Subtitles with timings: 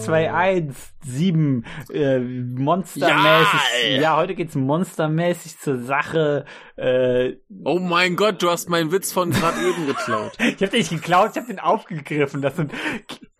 [0.00, 3.60] Ja, 3, 2, 1, 7, äh, monstermäßig.
[3.82, 6.44] Ja, ja, heute geht's monstermäßig zur Sache.
[6.76, 10.32] Äh, oh mein Gott, du hast meinen Witz von gerade eben geklaut.
[10.38, 12.42] ich hab den nicht geklaut, ich hab den aufgegriffen.
[12.42, 12.72] Das sind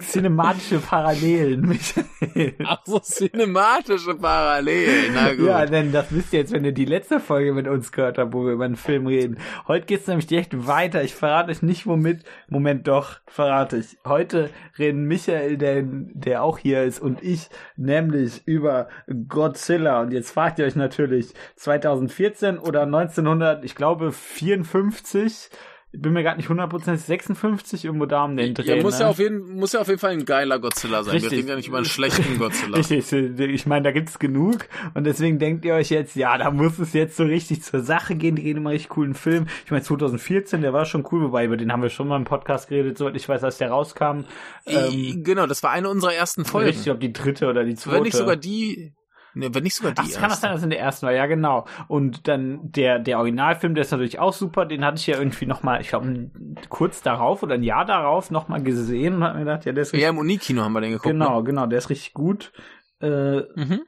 [0.01, 2.55] cinematische Parallelen, Michael.
[2.65, 5.15] Ach so, cinematische Parallelen.
[5.15, 5.47] Na gut.
[5.47, 8.33] Ja, denn das wisst ihr jetzt, wenn ihr die letzte Folge mit uns gehört habt,
[8.33, 9.39] wo wir über einen Film reden.
[9.69, 11.03] Heute geht's nämlich direkt weiter.
[11.03, 12.25] Ich verrate euch nicht womit.
[12.49, 13.99] Moment, doch, verrate ich.
[14.07, 18.89] Heute reden Michael, der, der auch hier ist, und ich nämlich über
[19.29, 20.01] Godzilla.
[20.01, 25.51] Und jetzt fragt ihr euch natürlich 2014 oder 1900, ich glaube 54
[25.93, 28.77] ich bin mir gerade nicht 100% 56 irgendwo da um den Dreh.
[28.77, 29.01] Ja, muss, ne?
[29.01, 31.15] ja auf jeden, muss ja auf jeden Fall ein geiler Godzilla sein.
[31.15, 31.33] Richtig.
[31.33, 32.77] Wir reden ja nicht über einen schlechten Godzilla.
[32.79, 36.79] Richtig, ich meine, da gibt's genug und deswegen denkt ihr euch jetzt, ja, da muss
[36.79, 39.49] es jetzt so richtig zur Sache gehen, die reden immer richtig coolen Film.
[39.65, 42.25] Ich meine, 2014, der war schon cool, wobei über den haben wir schon mal im
[42.25, 44.27] Podcast geredet, soweit ich weiß, als der rauskam.
[44.67, 46.69] Ähm, genau, das war eine unserer ersten Folgen.
[46.69, 47.97] Richtig, ob die dritte oder die zweite.
[47.97, 48.93] Wenn nicht sogar die,
[49.35, 51.13] Ne, wenn nicht sogar die Ach, das kann das sein, dass in der ersten war,
[51.13, 51.67] ja genau.
[51.87, 54.67] Und dann der der Originalfilm, der ist natürlich auch super.
[54.67, 56.31] Den hatte ich ja irgendwie noch mal, ich glaube
[56.69, 59.83] kurz darauf oder ein Jahr darauf noch mal gesehen und hab mir gedacht, ja, der
[59.83, 60.03] ist richtig.
[60.03, 61.13] Ja, im Unikino haben wir den geguckt.
[61.13, 61.45] Genau, ne?
[61.45, 62.53] genau, der ist richtig gut.
[63.01, 63.83] Äh, mhm.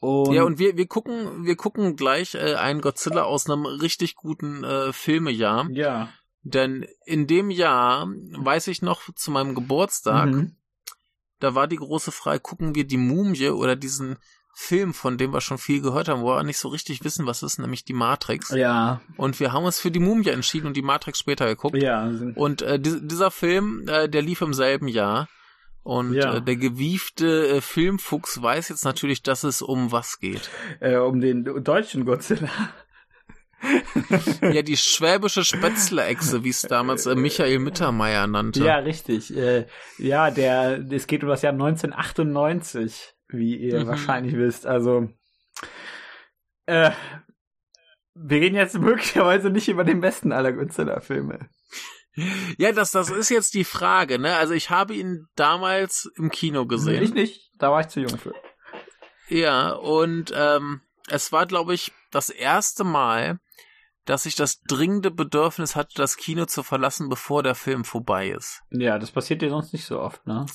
[0.00, 4.16] Und ja, und wir, wir gucken, wir gucken gleich äh, einen Godzilla aus einem richtig
[4.16, 5.68] guten äh, Filmejahr.
[5.70, 6.10] Ja.
[6.42, 10.56] Denn in dem Jahr, weiß ich noch, zu meinem Geburtstag, mhm.
[11.38, 14.18] da war die große Frage, gucken wir die Mumie oder diesen
[14.54, 17.42] Film, von dem wir schon viel gehört haben, wo wir nicht so richtig wissen, was
[17.42, 18.50] ist, nämlich die Matrix.
[18.50, 19.00] Ja.
[19.16, 21.76] Und wir haben uns für die Mumie entschieden und die Matrix später geguckt.
[21.76, 22.10] Ja.
[22.36, 25.28] Und äh, dieser Film, äh, der lief im selben Jahr.
[25.82, 26.36] Und ja.
[26.36, 30.48] äh, der gewiefte äh, Filmfuchs weiß jetzt natürlich, dass es um was geht.
[30.80, 32.48] Äh, um den deutschen Godzilla.
[34.40, 38.64] ja, die schwäbische Spätzle-Echse, wie es damals äh, Michael Mittermeier nannte.
[38.64, 39.36] Ja, richtig.
[39.36, 39.66] Äh,
[39.98, 43.86] ja, der, es geht um das Jahr 1998 wie ihr mhm.
[43.88, 44.66] wahrscheinlich wisst.
[44.66, 45.08] Also,
[46.66, 46.90] äh,
[48.14, 51.48] wir reden jetzt möglicherweise nicht über den besten aller Godzilla-Filme.
[52.58, 54.36] Ja, das, das ist jetzt die Frage, ne?
[54.36, 57.02] Also ich habe ihn damals im Kino gesehen.
[57.02, 58.32] Ich nicht, da war ich zu jung für.
[59.28, 63.40] Ja, und ähm, es war, glaube ich, das erste Mal,
[64.04, 68.62] dass ich das dringende Bedürfnis hatte, das Kino zu verlassen, bevor der Film vorbei ist.
[68.70, 70.46] Ja, das passiert dir sonst nicht so oft, ne?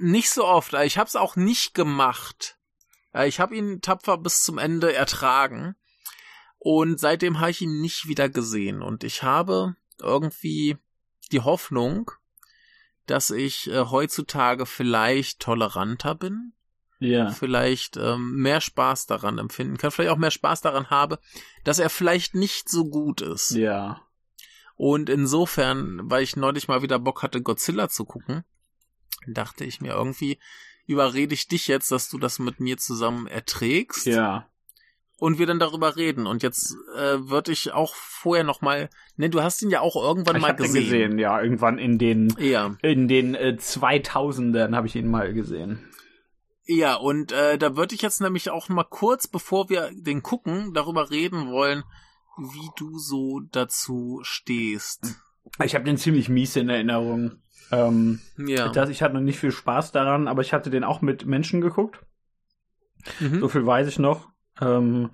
[0.00, 0.72] Nicht so oft.
[0.72, 2.56] Ich habe es auch nicht gemacht.
[3.24, 5.74] Ich habe ihn tapfer bis zum Ende ertragen.
[6.58, 8.80] Und seitdem habe ich ihn nicht wieder gesehen.
[8.80, 10.78] Und ich habe irgendwie
[11.32, 12.10] die Hoffnung,
[13.06, 16.54] dass ich äh, heutzutage vielleicht toleranter bin.
[16.98, 17.30] Ja.
[17.30, 19.90] Vielleicht ähm, mehr Spaß daran empfinden kann.
[19.90, 21.18] Vielleicht auch mehr Spaß daran habe,
[21.64, 23.50] dass er vielleicht nicht so gut ist.
[23.50, 24.00] Ja.
[24.76, 28.44] Und insofern, weil ich neulich mal wieder Bock hatte, Godzilla zu gucken,
[29.26, 30.38] dachte ich mir irgendwie,
[30.86, 34.06] überrede ich dich jetzt, dass du das mit mir zusammen erträgst.
[34.06, 34.46] Ja.
[35.16, 36.26] Und wir dann darüber reden.
[36.26, 39.94] Und jetzt äh, würde ich auch vorher noch mal, ne, du hast ihn ja auch
[39.94, 40.76] irgendwann ich mal gesehen.
[40.82, 42.74] Ich gesehen, ja, irgendwann in den ja.
[42.82, 45.90] in den äh, 2000ern habe ich ihn mal gesehen.
[46.64, 50.72] Ja, und äh, da würde ich jetzt nämlich auch mal kurz, bevor wir den gucken,
[50.72, 51.82] darüber reden wollen,
[52.38, 55.20] wie du so dazu stehst.
[55.64, 57.42] Ich habe den ziemlich mies in Erinnerung.
[57.72, 58.68] Ähm, ja.
[58.68, 61.60] Das, ich hatte noch nicht viel Spaß daran, aber ich hatte den auch mit Menschen
[61.60, 62.00] geguckt.
[63.20, 63.40] Mhm.
[63.40, 64.28] So viel weiß ich noch.
[64.60, 65.10] Ähm,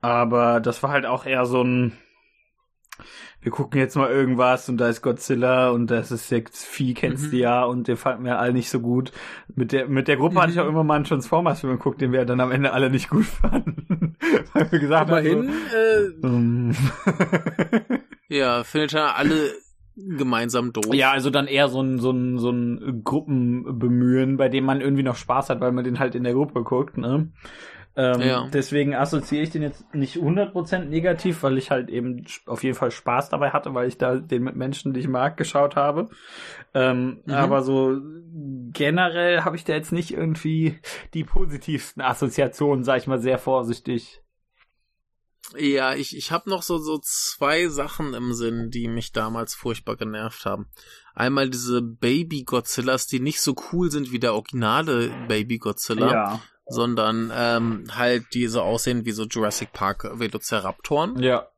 [0.00, 1.92] aber das war halt auch eher so ein,
[3.40, 7.26] wir gucken jetzt mal irgendwas und da ist Godzilla und das ist jetzt Vieh, kennst
[7.26, 7.30] mhm.
[7.30, 9.12] du ja und der fand mir alle nicht so gut.
[9.54, 10.40] Mit der, mit der Gruppe mhm.
[10.40, 13.10] hatte ich auch immer mal einen Transformers-Film geguckt, den wir dann am Ende alle nicht
[13.10, 14.16] gut fanden.
[14.52, 15.52] Weil wir gesagt Immerhin,
[16.22, 16.72] haben.
[16.72, 17.98] So, äh,
[18.38, 19.52] ja, findet ja alle
[20.06, 20.94] gemeinsam doof.
[20.94, 25.02] Ja, also dann eher so ein, so ein, so ein Gruppenbemühen, bei dem man irgendwie
[25.02, 27.30] noch Spaß hat, weil man den halt in der Gruppe guckt, ne?
[27.98, 28.46] Ähm, ja.
[28.52, 32.92] Deswegen assoziiere ich den jetzt nicht 100% negativ, weil ich halt eben auf jeden Fall
[32.92, 36.08] Spaß dabei hatte, weil ich da den mit Menschen, die ich mag, geschaut habe.
[36.74, 37.34] Ähm, mhm.
[37.34, 37.98] Aber so
[38.72, 40.78] generell habe ich da jetzt nicht irgendwie
[41.12, 44.22] die positivsten Assoziationen, sag ich mal sehr vorsichtig.
[45.56, 49.96] Ja, ich, ich habe noch so, so zwei Sachen im Sinn, die mich damals furchtbar
[49.96, 50.66] genervt haben.
[51.14, 56.42] Einmal diese Baby Godzillas, die nicht so cool sind wie der originale Baby Godzilla, ja.
[56.66, 61.18] sondern ähm, halt die so aussehen wie so Jurassic Park Velociraptoren.
[61.22, 61.48] Ja.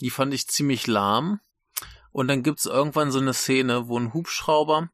[0.00, 1.40] Die fand ich ziemlich lahm.
[2.12, 4.90] Und dann gibt's irgendwann so eine Szene, wo ein Hubschrauber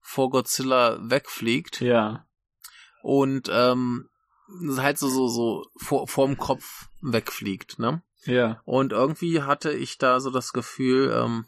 [0.00, 1.80] vor Godzilla wegfliegt.
[1.80, 2.26] Ja.
[3.02, 4.08] Und ähm,
[4.76, 8.02] halt so, so, so vor, vorm Kopf wegfliegt, ne?
[8.24, 8.60] Ja.
[8.64, 11.46] Und irgendwie hatte ich da so das Gefühl, ähm,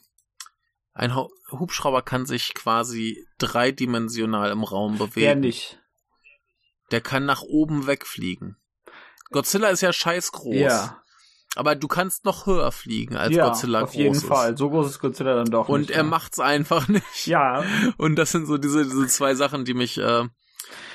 [0.95, 5.21] Ein Hubschrauber kann sich quasi dreidimensional im Raum bewegen.
[5.21, 5.81] Der nicht.
[6.91, 8.57] Der kann nach oben wegfliegen.
[9.31, 10.57] Godzilla ist ja scheiß groß.
[10.57, 11.03] Ja.
[11.55, 14.25] Aber du kannst noch höher fliegen als ja, Godzilla auf jeden ist.
[14.25, 14.57] Fall.
[14.57, 15.91] So groß ist Godzilla dann doch Und nicht.
[15.91, 16.09] Und er ja.
[16.09, 17.27] macht's einfach nicht.
[17.27, 17.65] Ja.
[17.97, 20.25] Und das sind so diese, diese zwei Sachen, die mich äh,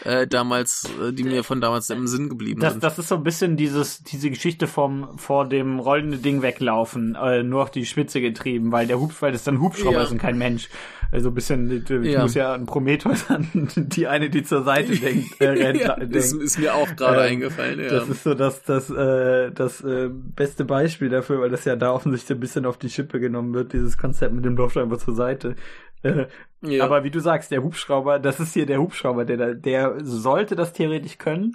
[0.03, 2.83] äh, damals, äh, die mir von damals im Sinn geblieben das, sind.
[2.83, 7.43] Das ist so ein bisschen dieses, diese Geschichte vom vor dem rollenden Ding weglaufen, äh,
[7.43, 10.03] nur auf die Spitze getrieben, weil der Hub, weil das dann Hubschrauber ja.
[10.03, 10.69] ist und kein Mensch.
[11.11, 12.23] Also ein bisschen, ich ja.
[12.23, 15.79] muss ja an Prometheus an, die eine, die zur Seite denkt, äh, rennt.
[15.79, 16.15] ja, denkt.
[16.15, 17.89] Das ist mir auch gerade äh, eingefallen, ja.
[17.89, 21.91] Das ist so das, das, äh, das äh, beste Beispiel dafür, weil das ja da
[21.91, 25.55] offensichtlich ein bisschen auf die Schippe genommen wird, dieses Konzept mit dem einfach zur Seite.
[26.01, 26.25] Äh,
[26.63, 26.83] ja.
[26.85, 30.73] Aber wie du sagst, der Hubschrauber, das ist hier der Hubschrauber, der, der sollte das
[30.73, 31.53] theoretisch können.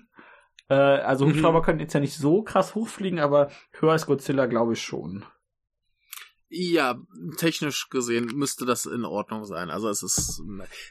[0.69, 1.32] Äh, also mhm.
[1.32, 1.64] Hubschrauber mhm.
[1.64, 5.25] können jetzt ja nicht so krass hochfliegen, aber höher als Godzilla glaube ich schon.
[6.50, 6.99] Ja,
[7.37, 9.69] technisch gesehen müsste das in Ordnung sein.
[9.69, 10.43] Also es ist,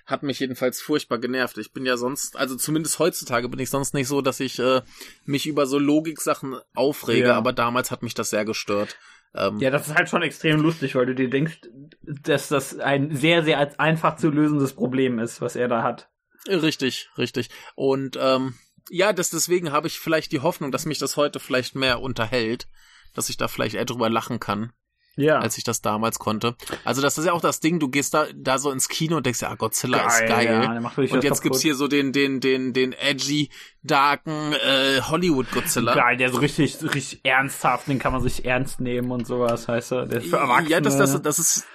[0.06, 1.58] hat mich jedenfalls furchtbar genervt.
[1.58, 4.84] Ich bin ja sonst, also zumindest heutzutage bin ich sonst nicht so, dass ich äh,
[5.26, 7.38] mich über so Logiksachen aufrege, ja.
[7.38, 8.98] aber damals hat mich das sehr gestört.
[9.36, 11.62] Ähm, ja, das ist halt schon extrem lustig, weil du dir denkst,
[12.02, 16.10] dass das ein sehr, sehr einfach zu lösendes Problem ist, was er da hat.
[16.48, 17.50] Richtig, richtig.
[17.76, 18.56] Und ähm,
[18.90, 22.68] ja, das, deswegen habe ich vielleicht die Hoffnung, dass mich das heute vielleicht mehr unterhält,
[23.14, 24.72] dass ich da vielleicht eher drüber lachen kann
[25.18, 25.40] ja.
[25.40, 26.56] als ich das damals konnte.
[26.86, 29.26] Also das ist ja auch das Ding, du gehst da, da so ins Kino und
[29.26, 30.82] denkst ja, ah, Godzilla geil, ist geil.
[31.06, 33.50] Ja, und jetzt gibt's hier so den, den, den, den edgy,
[33.84, 35.94] darken äh, Hollywood Godzilla.
[35.94, 39.92] Geil, der so richtig, richtig ernsthaft, den kann man sich ernst nehmen und sowas, heißt
[39.92, 40.06] er.
[40.06, 40.70] Der ist für Erwachsene.
[40.70, 41.68] Ja, das, das, das ist,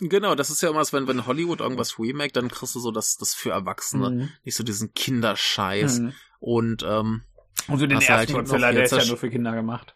[0.00, 2.90] Genau, das ist ja immer so, wenn, wenn Hollywood irgendwas remake, dann kriegst du so
[2.90, 4.10] das, das für Erwachsene.
[4.10, 4.28] Mhm.
[4.44, 6.00] Nicht so diesen Kinderscheiß.
[6.00, 6.12] Mhm.
[6.38, 7.22] Und, ähm,
[7.68, 9.94] und so den ersten halt Godzilla, der ist ja nur für Kinder gemacht.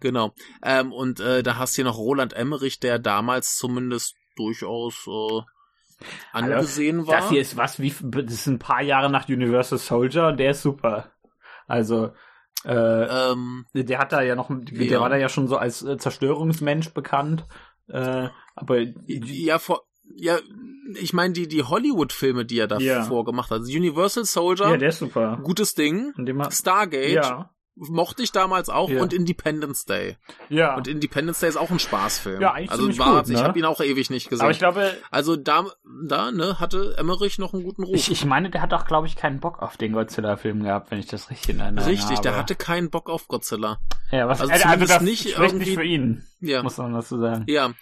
[0.00, 0.32] Genau.
[0.62, 5.40] Ähm, und äh, da hast du hier noch Roland Emmerich, der damals zumindest durchaus äh,
[6.32, 7.20] angesehen also, war.
[7.20, 10.52] Das hier ist was, wie das ist ein paar Jahre nach Universal Soldier und der
[10.52, 11.10] ist super.
[11.66, 12.12] Also
[12.64, 15.00] äh, ähm, der hat da ja noch, der ja.
[15.00, 17.46] war da ja schon so als äh, Zerstörungsmensch bekannt.
[17.88, 19.82] Äh, aber ja, vor,
[20.14, 20.38] ja,
[20.94, 23.22] ich meine die die Hollywood-Filme, die er davor ja.
[23.22, 23.60] gemacht hat.
[23.60, 24.70] Also Universal Soldier.
[24.70, 25.40] Ja, der ist super.
[25.42, 26.14] Gutes Ding.
[26.50, 27.14] Stargate.
[27.14, 29.00] Ja mochte ich damals auch ja.
[29.02, 30.16] und Independence Day.
[30.48, 30.76] Ja.
[30.76, 32.40] Und Independence Day ist auch ein Spaßfilm.
[32.40, 33.34] Ja, eigentlich Also war, gut, ne?
[33.34, 34.42] ich habe ihn auch ewig nicht gesehen.
[34.42, 35.66] Aber ich glaube, also da
[36.02, 37.94] da ne hatte Emmerich noch einen guten Ruf.
[37.94, 40.90] Ich, ich meine, der hat auch glaube ich keinen Bock auf den Godzilla Film gehabt,
[40.90, 42.22] wenn ich das richtig in Erinnerung Richtig, habe.
[42.22, 43.78] der hatte keinen Bock auf Godzilla.
[44.10, 46.24] Ja, was also, also, also das nicht irgendwie nicht für ihn.
[46.40, 46.62] Ja.
[46.62, 47.44] Muss man dazu sagen.
[47.48, 47.72] Ja.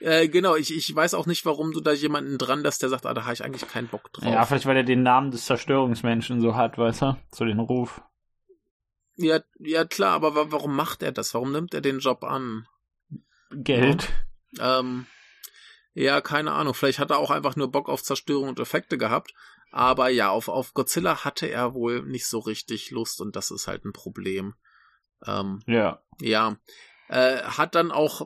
[0.00, 3.04] Äh, genau, ich, ich weiß auch nicht, warum du da jemanden dran lässt, der sagt,
[3.04, 4.24] ah, da habe ich eigentlich keinen Bock drauf.
[4.24, 7.16] Ja, vielleicht weil er den Namen des Zerstörungsmenschen so hat, weißt du?
[7.30, 8.00] So den Ruf.
[9.20, 11.34] Ja, ja klar, aber warum macht er das?
[11.34, 12.66] Warum nimmt er den Job an?
[13.50, 14.08] Geld.
[14.52, 15.06] Ja, ähm,
[15.92, 16.72] ja, keine Ahnung.
[16.72, 19.34] Vielleicht hat er auch einfach nur Bock auf Zerstörung und Effekte gehabt.
[19.70, 23.68] Aber ja, auf, auf Godzilla hatte er wohl nicht so richtig Lust und das ist
[23.68, 24.54] halt ein Problem.
[25.26, 26.02] Ähm, ja.
[26.20, 26.56] Ja.
[27.08, 28.22] Äh, hat dann auch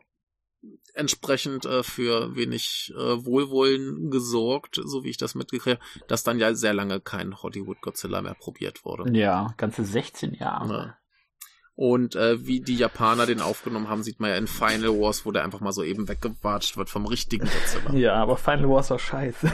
[0.95, 6.39] entsprechend äh, für wenig äh, Wohlwollen gesorgt, so wie ich das mitgekriegt habe, dass dann
[6.39, 9.11] ja sehr lange kein Hollywood Godzilla mehr probiert wurde.
[9.17, 10.77] Ja, ganze 16 Jahre.
[10.77, 10.97] Ja.
[11.77, 15.33] Und äh, wie die Japaner den aufgenommen haben, sieht man ja in Final Wars, wo
[15.33, 17.95] der einfach mal so eben weggewatscht wird vom richtigen Godzilla.
[17.95, 19.53] Ja, aber Final Wars war scheiße.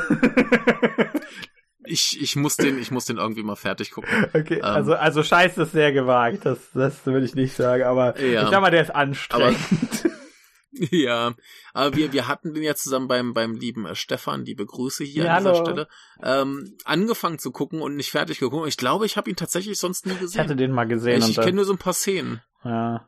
[1.84, 4.26] ich, ich muss den, ich muss den irgendwie mal fertig gucken.
[4.34, 8.20] Okay, ähm, also, also scheiße ist sehr gewagt, das, das würde ich nicht sagen, aber
[8.20, 10.09] ja, ich sag mal, der ist anstrengend.
[10.90, 11.34] Ja,
[11.74, 15.24] aber wir, wir hatten den ja zusammen beim, beim lieben äh, Stefan, liebe Grüße hier
[15.24, 15.64] ja, an dieser hallo.
[15.64, 15.88] Stelle,
[16.22, 18.66] ähm, angefangen zu gucken und nicht fertig geguckt.
[18.68, 20.28] Ich glaube, ich habe ihn tatsächlich sonst nie gesehen.
[20.28, 21.20] Ich hatte den mal gesehen.
[21.20, 22.40] Ich, ich kenne nur so ein paar Szenen.
[22.64, 23.06] Ja.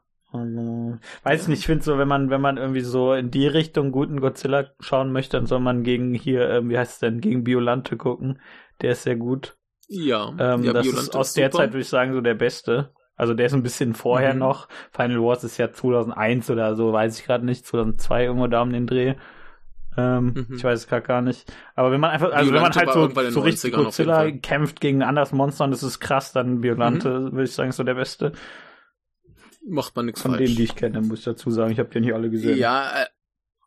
[1.25, 4.21] Weiß nicht, ich finde so, wenn man, wenn man irgendwie so in die Richtung guten
[4.21, 7.99] Godzilla schauen möchte, dann soll man gegen hier, ähm, wie heißt es denn, gegen Biolante
[7.99, 8.41] gucken.
[8.81, 9.57] Der ist sehr gut.
[9.89, 12.35] Ja, ähm, ja das Biolante ist aus ist der Zeit, würde ich sagen, so der
[12.35, 12.95] beste.
[13.23, 14.41] Also der ist ein bisschen vorher mhm.
[14.41, 14.67] noch.
[14.91, 17.65] Final Wars ist ja 2001 oder so, weiß ich gerade nicht.
[17.65, 19.15] 2002 irgendwo da um den Dreh.
[19.97, 20.57] Ähm, mhm.
[20.57, 21.45] Ich weiß es gerade gar nicht.
[21.77, 25.03] Aber wenn man einfach, also Biolante wenn man halt so, so richtig Godzilla kämpft gegen
[25.03, 27.31] ein anderes Monster und das ist krass, dann Biolante, mhm.
[27.31, 28.33] würde ich sagen, ist so der beste.
[29.69, 30.45] Macht man nichts Von falsch.
[30.45, 31.71] denen, die ich kenne, muss ich dazu sagen.
[31.71, 32.59] Ich habe die nicht alle gesehen.
[32.59, 33.07] Ja, äh,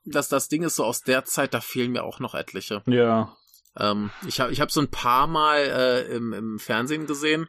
[0.03, 2.81] das, das Ding ist so aus der Zeit, da fehlen mir auch noch etliche.
[2.87, 3.37] Ja.
[3.79, 7.47] Ähm, ich habe ich hab so ein paar Mal äh, im, im Fernsehen gesehen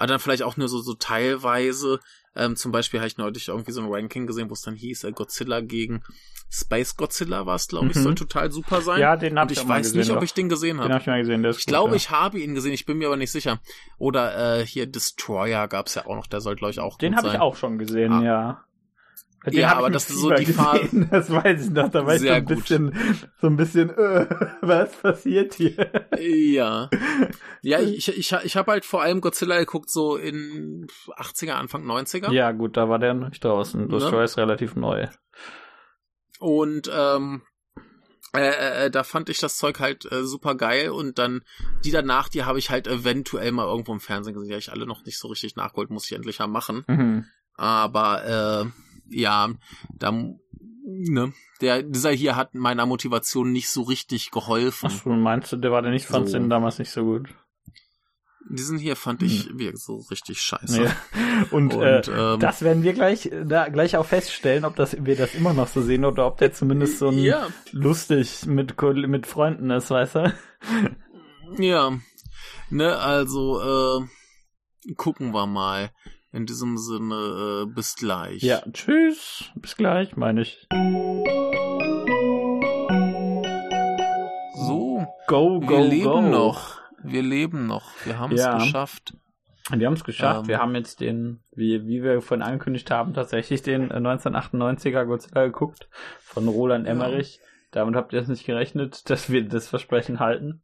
[0.00, 2.00] aber dann vielleicht auch nur so, so teilweise.
[2.34, 5.04] Ähm, zum Beispiel habe ich neulich irgendwie so ein Ranking gesehen, wo es dann hieß,
[5.04, 6.02] äh, Godzilla gegen
[6.48, 8.02] Space Godzilla war es, glaube ich, mhm.
[8.04, 8.98] soll total super sein.
[8.98, 10.88] Ja, den habe ich, ich weiß gesehen, nicht, ob ich den gesehen habe.
[10.88, 11.96] Den habe ich mal gesehen, der ist Ich gut, glaube, ja.
[11.96, 13.60] ich habe ihn gesehen, ich bin mir aber nicht sicher.
[13.98, 17.14] Oder äh, hier Destroyer gab es ja auch noch, der soll, glaube ich, auch Den
[17.16, 18.22] habe ich auch schon gesehen, ah.
[18.22, 18.64] ja.
[19.46, 21.08] Den ja, aber das ist so die Phase.
[21.10, 21.88] Das weiß ich noch.
[21.88, 22.94] Da war ich so ein bisschen,
[23.40, 24.26] so ein bisschen, äh,
[24.60, 25.90] was passiert hier?
[26.18, 26.90] Ja.
[27.62, 32.30] Ja, ich, ich, ich habe halt vor allem Godzilla geguckt, so in 80er, Anfang 90er.
[32.32, 33.88] Ja, gut, da war der noch nicht draußen.
[33.88, 34.22] Das ne?
[34.22, 35.06] ist relativ neu.
[36.38, 37.42] Und, ähm,
[38.32, 41.42] äh, äh, äh, da fand ich das Zeug halt äh, super geil und dann
[41.84, 44.48] die danach, die habe ich halt eventuell mal irgendwo im Fernsehen gesehen.
[44.48, 46.84] Die habe ich alle noch nicht so richtig nachgeholt, muss ich endlich mal machen.
[46.86, 47.24] Mhm.
[47.54, 48.70] Aber äh,
[49.10, 49.50] ja,
[49.94, 54.90] da ne, der dieser hier hat meiner Motivation nicht so richtig geholfen.
[54.90, 56.38] Ach so, meinst du, der war der nicht, fandst so.
[56.38, 57.28] den damals nicht so gut?
[58.48, 59.76] Diesen hier fand ich hm.
[59.76, 60.84] so richtig scheiße.
[60.84, 60.96] Ja.
[61.50, 62.00] Und, und äh,
[62.34, 65.68] ähm, das werden wir gleich da gleich auch feststellen, ob das wir das immer noch
[65.68, 67.46] so sehen oder ob der zumindest so ein ja.
[67.72, 70.34] lustig mit mit Freunden ist, weißt du?
[71.58, 71.92] Ja.
[72.68, 75.90] Ne, also äh, gucken wir mal.
[76.32, 78.42] In diesem Sinne, äh, bis gleich.
[78.42, 79.50] Ja, tschüss.
[79.56, 80.64] Bis gleich, meine ich.
[84.54, 85.04] So.
[85.26, 86.20] Go, go, wir leben go.
[86.20, 86.80] noch.
[87.02, 87.90] Wir leben noch.
[88.04, 88.58] Wir haben es ja.
[88.58, 89.14] geschafft.
[89.70, 90.42] Wir haben es geschafft.
[90.42, 95.46] Ähm, wir haben jetzt den, wie, wie wir vorhin angekündigt haben, tatsächlich den 1998er Godzilla
[95.46, 95.88] geguckt
[96.20, 97.38] von Roland Emmerich.
[97.38, 97.42] Ja.
[97.72, 100.62] Damit habt ihr es nicht gerechnet, dass wir das Versprechen halten.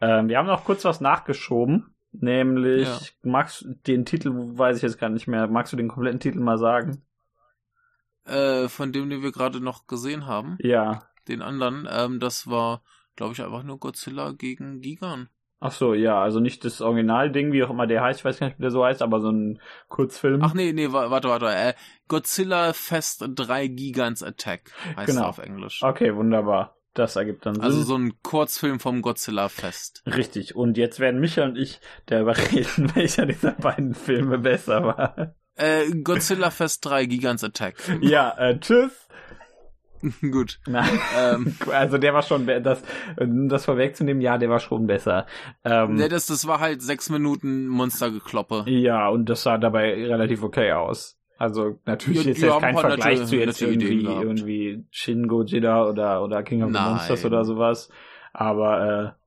[0.00, 1.93] ähm, wir haben noch kurz was nachgeschoben.
[2.20, 2.98] Nämlich, ja.
[3.22, 6.58] magst den Titel, weiß ich jetzt gar nicht mehr, magst du den kompletten Titel mal
[6.58, 7.02] sagen?
[8.24, 10.56] Äh, von dem, den wir gerade noch gesehen haben.
[10.60, 11.02] Ja.
[11.28, 12.82] Den anderen, ähm, das war,
[13.16, 15.28] glaube ich, einfach nur Godzilla gegen Gigan.
[15.60, 18.48] Ach so, ja, also nicht das Originalding, wie auch immer der heißt, ich weiß gar
[18.48, 20.40] nicht, wie der so heißt, aber so ein Kurzfilm.
[20.42, 21.74] Ach nee, nee, warte, warte, äh,
[22.06, 25.26] Godzilla Fest 3 Gigants Attack heißt genau.
[25.26, 25.82] auf Englisch.
[25.82, 26.76] Okay, wunderbar.
[26.94, 27.80] Das ergibt dann also Sinn.
[27.80, 30.02] Also so ein Kurzfilm vom Godzilla Fest.
[30.06, 30.54] Richtig.
[30.54, 35.34] Und jetzt werden Micha und ich darüber reden, welcher dieser beiden Filme besser war.
[35.56, 37.76] Äh, Godzilla Fest 3 Gigants Attack.
[38.00, 38.92] Ja, äh, tschüss.
[40.20, 40.60] Gut.
[40.66, 41.00] Nein.
[41.16, 42.82] Ähm, also der war schon das
[43.16, 45.26] das vorwegzunehmen, ja, der war schon besser.
[45.64, 48.64] Ähm, nee, das das war halt sechs Minuten Monstergekloppe.
[48.66, 51.18] Ja, und das sah dabei relativ okay aus.
[51.36, 56.42] Also natürlich ja, ist jetzt kein Vergleich zu jetzt irgendwie irgendwie Shin Gojira oder oder
[56.42, 57.90] King of the Monsters oder sowas,
[58.32, 59.24] aber äh,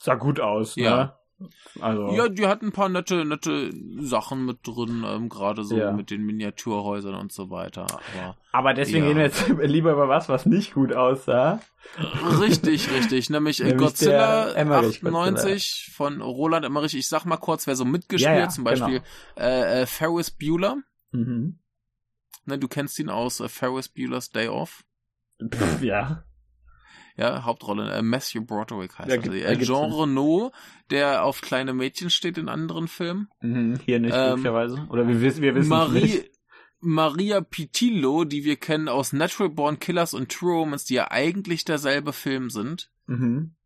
[0.00, 1.12] sah gut aus, ne?
[1.38, 1.46] Ja.
[1.80, 2.12] Also.
[2.12, 5.92] Ja, die hatten ein paar nette, nette Sachen mit drin, ähm, gerade so ja.
[5.92, 7.82] mit den Miniaturhäusern und so weiter.
[7.82, 9.08] Aber, aber deswegen ja.
[9.08, 11.60] gehen wir jetzt lieber über was, was nicht gut aussah.
[12.40, 13.30] Richtig, richtig.
[13.30, 15.94] Nämlich, Nämlich Godzilla 98 Godzilla.
[15.94, 16.94] von Roland Emmerich.
[16.94, 19.48] Ich sag mal kurz, wer so mitgespielt, ja, zum Beispiel genau.
[19.48, 20.78] äh, äh, Ferris Bueller.
[21.12, 21.58] Mhm.
[22.44, 24.84] Ne, du kennst ihn aus äh, Ferris Bueller's Day Off.
[25.40, 26.24] Pff, ja.
[27.18, 29.48] Ja, Hauptrolle, äh, Matthew Broderick heißt ja, er.
[29.48, 30.52] Äh, Jean Renault,
[30.90, 33.28] der auf kleine Mädchen steht in anderen Filmen.
[33.40, 34.86] Mhm, hier nicht, ähm, möglicherweise.
[34.88, 36.30] Oder wir wissen, wir wissen Marie, nicht.
[36.78, 41.64] Maria Pitillo, die wir kennen aus Natural Born Killers und True Romance, die ja eigentlich
[41.64, 42.92] derselbe Film sind.
[43.06, 43.56] Mhm.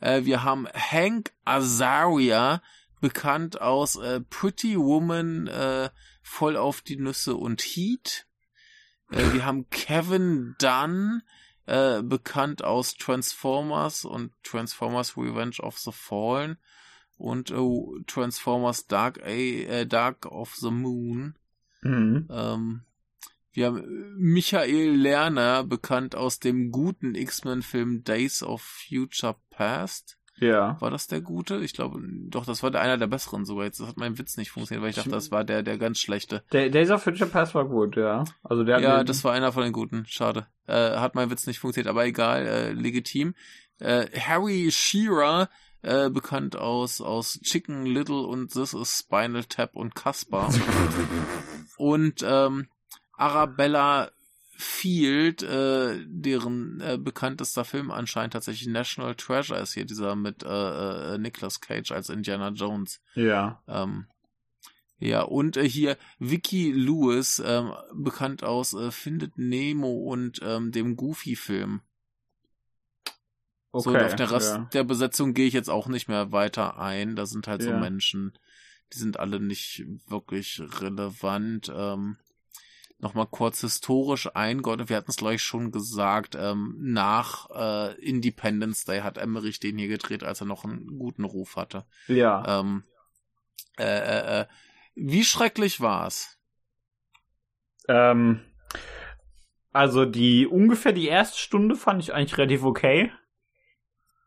[0.00, 2.60] Äh, wir haben Hank Azaria,
[3.00, 5.88] bekannt aus äh, Pretty Woman, äh,
[6.20, 8.26] voll auf die Nüsse und Heat.
[9.10, 11.22] Äh, wir haben Kevin Dunn,
[11.66, 16.58] äh, bekannt aus Transformers und Transformers Revenge of the Fallen
[17.18, 21.34] und äh, Transformers Dark, A, äh, Dark of the Moon.
[21.82, 22.28] Mhm.
[22.30, 22.80] Ähm,
[23.52, 30.15] wir haben Michael Lerner, bekannt aus dem guten X-Men-Film Days of Future Past.
[30.38, 30.80] Ja.
[30.80, 31.56] War das der gute?
[31.58, 33.64] Ich glaube, doch, das war der einer der besseren sogar.
[33.64, 36.42] Jetzt hat mein Witz nicht funktioniert, weil ich dachte, das war der, der ganz schlechte.
[36.52, 38.24] Der Days of Future Past war gut, ja.
[38.42, 40.04] Also der ja, das war einer von den guten.
[40.06, 40.46] Schade.
[40.66, 43.34] Äh, hat mein Witz nicht funktioniert, aber egal, äh, legitim.
[43.78, 45.48] Äh, Harry Shearer,
[45.82, 50.52] äh, bekannt aus, aus Chicken Little und This is Spinal Tap und Caspar.
[51.78, 52.68] und ähm,
[53.12, 54.10] Arabella
[54.58, 61.14] Field, äh, deren äh, bekanntester Film anscheinend tatsächlich National Treasure ist hier, dieser mit äh,
[61.14, 63.00] äh, Nicolas Cage als Indiana Jones.
[63.14, 63.62] Ja.
[63.68, 64.06] Ähm,
[64.98, 70.96] ja, und äh, hier Vicky Lewis, ähm, bekannt aus äh, Findet Nemo und ähm, dem
[70.96, 71.82] Goofy-Film.
[73.72, 74.68] Okay, so, und auf der Rest ja.
[74.72, 77.14] der Besetzung gehe ich jetzt auch nicht mehr weiter ein.
[77.14, 77.72] Da sind halt ja.
[77.72, 78.38] so Menschen,
[78.94, 81.70] die sind alle nicht wirklich relevant.
[81.74, 82.16] Ähm,
[82.98, 84.88] nochmal kurz historisch eingeordnet.
[84.88, 86.36] Wir hatten es, glaube ich, schon gesagt.
[86.38, 91.24] Ähm, nach äh, Independence Day hat Emmerich den hier gedreht, als er noch einen guten
[91.24, 91.84] Ruf hatte.
[92.08, 92.60] Ja.
[92.60, 92.84] Ähm,
[93.78, 94.46] äh, äh, äh,
[94.94, 96.38] wie schrecklich war's?
[97.88, 98.40] Ähm,
[99.72, 103.12] also die ungefähr die erste Stunde fand ich eigentlich relativ okay.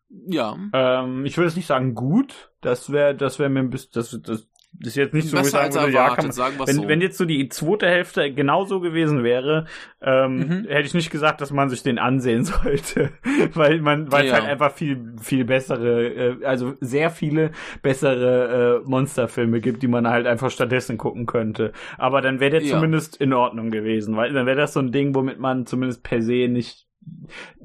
[0.10, 0.58] Ja.
[0.74, 2.52] Ähm, ich würde jetzt nicht sagen gut.
[2.62, 4.49] Das wäre, das wäre mir ein bisschen, das Das
[4.82, 6.88] ist jetzt nicht so, wie ich sagen würde, ja, kann man, sagen wenn, so.
[6.88, 9.66] wenn jetzt so die zweite Hälfte genauso gewesen wäre,
[10.02, 10.66] ähm, mhm.
[10.68, 13.12] hätte ich nicht gesagt, dass man sich den ansehen sollte.
[13.54, 14.32] weil man, weil ja.
[14.32, 19.88] es halt einfach viel, viel bessere, äh, also sehr viele bessere äh, Monsterfilme gibt, die
[19.88, 21.74] man halt einfach stattdessen gucken könnte.
[21.98, 22.76] Aber dann wäre der ja.
[22.76, 26.22] zumindest in Ordnung gewesen, weil dann wäre das so ein Ding, womit man zumindest per
[26.22, 26.88] se nicht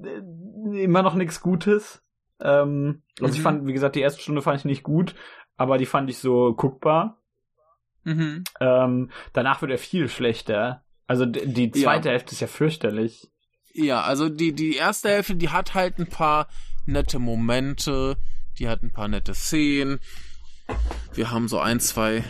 [0.02, 2.02] äh, immer noch nichts Gutes.
[2.40, 3.36] Ähm, also mhm.
[3.36, 5.14] ich fand, wie gesagt, die erste Stunde fand ich nicht gut,
[5.56, 7.18] aber die fand ich so guckbar.
[8.04, 8.44] Mhm.
[8.60, 10.84] Ähm, danach wird er viel schlechter.
[11.06, 12.12] Also die zweite ja.
[12.12, 13.30] Hälfte ist ja fürchterlich.
[13.72, 16.48] Ja, also die, die erste Hälfte, die hat halt ein paar
[16.86, 18.16] nette Momente,
[18.58, 20.00] die hat ein paar nette Szenen.
[21.12, 22.24] Wir haben so ein, zwei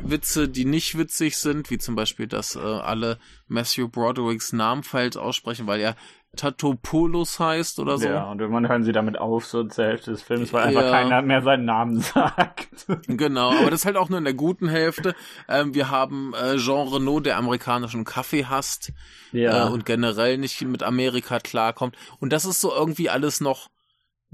[0.00, 3.18] Witze, die nicht witzig sind, wie zum Beispiel, dass äh, alle
[3.48, 5.96] Matthew Broderick's Namen falsch aussprechen, weil er
[6.36, 8.06] Tatopoulos heißt oder so.
[8.06, 11.22] Ja, und irgendwann hören sie damit auf, so zur Hälfte des Films, weil einfach keiner
[11.22, 12.68] mehr seinen Namen sagt.
[13.06, 15.14] Genau, aber das ist halt auch nur in der guten Hälfte.
[15.48, 18.92] Ähm, wir haben äh, Jean Renault, der amerikanischen Kaffee hasst
[19.32, 19.66] ja.
[19.66, 21.96] äh, und generell nicht mit Amerika klarkommt.
[22.20, 23.68] Und das ist so irgendwie alles noch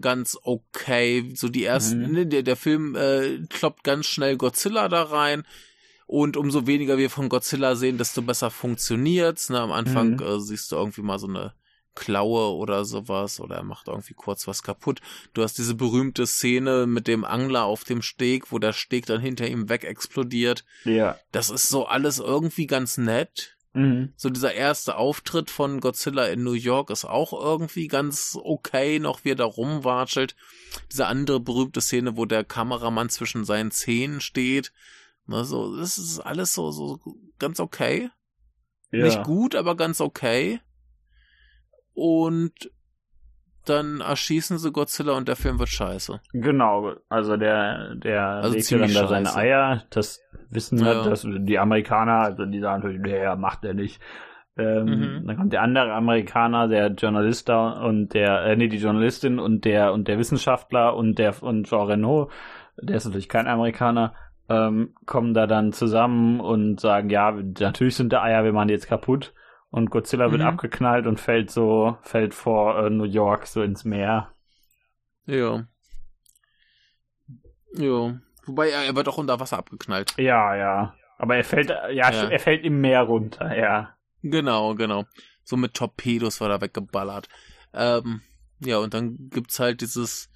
[0.01, 1.33] ganz okay.
[1.35, 2.13] So die ersten, mhm.
[2.13, 5.45] ne, der, der Film äh, kloppt ganz schnell Godzilla da rein.
[6.07, 9.49] Und umso weniger wir von Godzilla sehen, desto besser funktioniert's.
[9.49, 9.61] Ne?
[9.61, 10.23] Am Anfang mhm.
[10.23, 11.55] äh, siehst du irgendwie mal so eine
[11.95, 15.01] Klaue oder sowas oder er macht irgendwie kurz was kaputt.
[15.35, 19.21] Du hast diese berühmte Szene mit dem Angler auf dem Steg, wo der Steg dann
[19.21, 20.65] hinter ihm weg explodiert.
[20.85, 21.19] Ja.
[21.33, 23.57] Das ist so alles irgendwie ganz nett.
[23.75, 24.13] Mhm.
[24.17, 29.25] So dieser erste Auftritt von Godzilla in New York ist auch irgendwie ganz okay, noch
[29.25, 30.35] wie er da rumwatschelt.
[30.91, 34.73] Diese andere berühmte Szene, wo der Kameramann zwischen seinen Zähnen steht.
[35.27, 37.01] Na, so, das ist alles so, so
[37.39, 38.11] ganz okay.
[38.91, 39.05] Ja.
[39.05, 40.61] Nicht gut, aber ganz okay
[41.95, 42.71] und
[43.65, 46.21] dann erschießen sie Godzilla und der Film wird scheiße.
[46.33, 51.05] Genau, also der, der also legt dann da seine Eier, das wissen wir, ja.
[51.05, 54.01] dass die Amerikaner, also die sagen natürlich, der macht er nicht.
[54.57, 55.27] Ähm, mhm.
[55.27, 59.65] Dann kommt der andere Amerikaner, der Journalist da und der, äh, nee, die Journalistin und
[59.65, 62.31] der und der Wissenschaftler und der und Jean Renault,
[62.81, 64.15] der ist natürlich kein Amerikaner,
[64.51, 68.75] ähm, kommen da dann zusammen und sagen, ja, natürlich sind da Eier, wir machen die
[68.75, 69.33] jetzt kaputt.
[69.73, 70.33] Und Godzilla mhm.
[70.33, 74.31] wird abgeknallt und fällt so, fällt vor äh, New York so ins Meer.
[75.25, 75.67] Ja.
[77.73, 78.21] Ja.
[78.45, 80.15] Wobei er, er wird auch unter Wasser abgeknallt.
[80.19, 80.95] Ja, ja.
[81.17, 83.97] Aber er fällt, ja, ja, er fällt im Meer runter, ja.
[84.23, 85.07] Genau, genau.
[85.43, 87.31] So mit Torpedos war er weggeballert.
[87.73, 88.21] Ähm,
[88.61, 90.29] ja, und dann gibt's halt dieses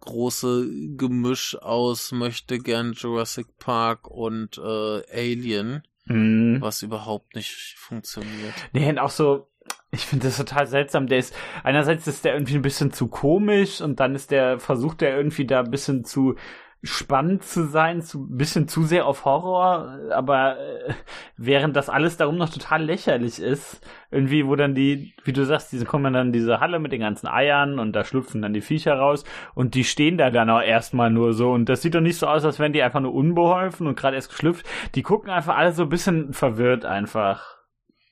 [0.00, 5.82] große Gemisch aus möchte gern Jurassic Park und äh, Alien.
[6.10, 6.60] Mhm.
[6.60, 8.54] Was überhaupt nicht funktioniert.
[8.72, 9.46] Nee, und auch so,
[9.92, 11.06] ich finde das total seltsam.
[11.06, 15.00] Der ist, einerseits ist der irgendwie ein bisschen zu komisch und dann ist der, versucht
[15.00, 16.36] der irgendwie da ein bisschen zu
[16.82, 20.94] spannend zu sein, zu bisschen zu sehr auf Horror, aber äh,
[21.36, 25.72] während das alles darum noch total lächerlich ist, irgendwie, wo dann die, wie du sagst,
[25.72, 28.62] diese kommen dann in diese Halle mit den ganzen Eiern und da schlüpfen dann die
[28.62, 32.00] Viecher raus und die stehen da dann auch erstmal nur so und das sieht doch
[32.00, 34.64] nicht so aus, als wären die einfach nur unbeholfen und gerade erst geschlüpft.
[34.94, 37.58] Die gucken einfach alle so ein bisschen verwirrt einfach.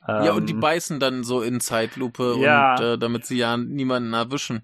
[0.07, 2.74] Ja, und die ähm, beißen dann so in Zeitlupe ja.
[2.74, 4.62] und äh, damit sie ja niemanden erwischen.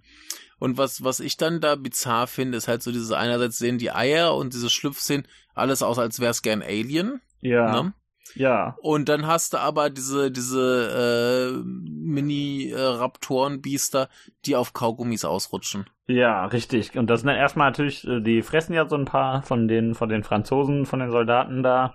[0.58, 3.92] Und was, was ich dann da bizarr finde, ist halt so dieses einerseits sehen die
[3.92, 7.20] Eier und diese Schlüpfszenen alles aus, als wär's gern Alien.
[7.40, 7.82] Ja.
[7.82, 7.94] Ne?
[8.34, 8.76] Ja.
[8.80, 14.08] Und dann hast du aber diese, diese äh, Mini-Raptoren-Biester,
[14.44, 15.86] die auf Kaugummis ausrutschen.
[16.06, 16.98] Ja, richtig.
[16.98, 19.94] Und das sind dann erstmal natürlich, äh, die fressen ja so ein paar von den,
[19.94, 21.94] von den Franzosen, von den Soldaten da.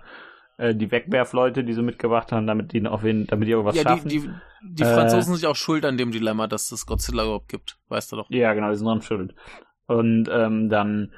[0.60, 3.82] Äh, die Wegwerfleute, die sie mitgebracht haben, damit die auch wen, damit die irgendwas ja,
[3.82, 4.08] schaffen.
[4.10, 4.30] Die, die,
[4.62, 7.78] die Franzosen äh, sind ja auch schuld an dem Dilemma, dass es Godzilla überhaupt gibt,
[7.88, 8.30] weißt du doch.
[8.30, 9.34] Ja, genau, die sind dran schuld.
[9.86, 11.12] Und ähm, dann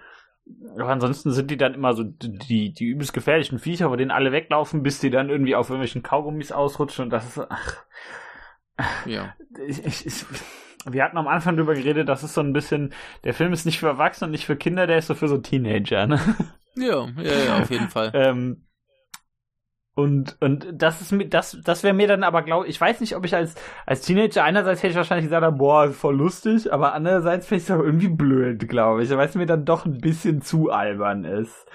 [0.77, 4.33] aber ansonsten sind die dann immer so die, die übelst gefährlichen Viecher, wo denen alle
[4.33, 7.47] weglaufen, bis die dann irgendwie auf irgendwelchen Kaugummis ausrutschen und das ist.
[7.49, 7.85] Ach,
[9.07, 9.35] ja.
[9.67, 10.25] Ich, ich, ich,
[10.87, 12.93] wir hatten am Anfang drüber geredet, das ist so ein bisschen,
[13.25, 15.39] der Film ist nicht für Erwachsene und nicht für Kinder, der ist so für so
[15.39, 16.21] Teenager, ne?
[16.75, 18.11] Ja, ja, ja, auf jeden Fall.
[18.15, 18.65] ähm,
[19.95, 23.15] und, und das ist mir, das, das wäre mir dann aber, glaube ich, weiß nicht,
[23.15, 27.47] ob ich als, als Teenager einerseits hätte ich wahrscheinlich gesagt, boah, voll lustig, aber andererseits
[27.47, 30.41] finde ich es auch irgendwie blöd, glaube ich, weil es mir dann doch ein bisschen
[30.41, 31.67] zu albern ist.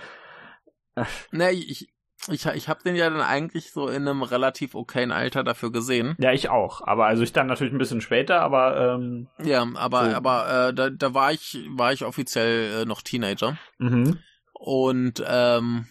[1.32, 1.90] Na, ich,
[2.28, 6.16] ich, ich habe den ja dann eigentlich so in einem relativ okayen Alter dafür gesehen.
[6.18, 6.82] Ja, ich auch.
[6.82, 10.16] Aber also ich dann natürlich ein bisschen später, aber ähm, ja, aber so.
[10.16, 13.58] aber äh, da, da war ich war ich offiziell äh, noch Teenager.
[13.78, 14.18] Mhm.
[14.54, 15.86] Und ähm,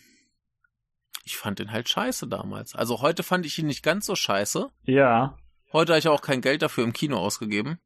[1.27, 2.77] ich fand den halt scheiße damals.
[2.77, 4.71] Also heute fand ich ihn nicht ganz so scheiße.
[4.85, 5.37] Ja.
[5.73, 7.81] Heute habe ich auch kein Geld dafür im Kino ausgegeben.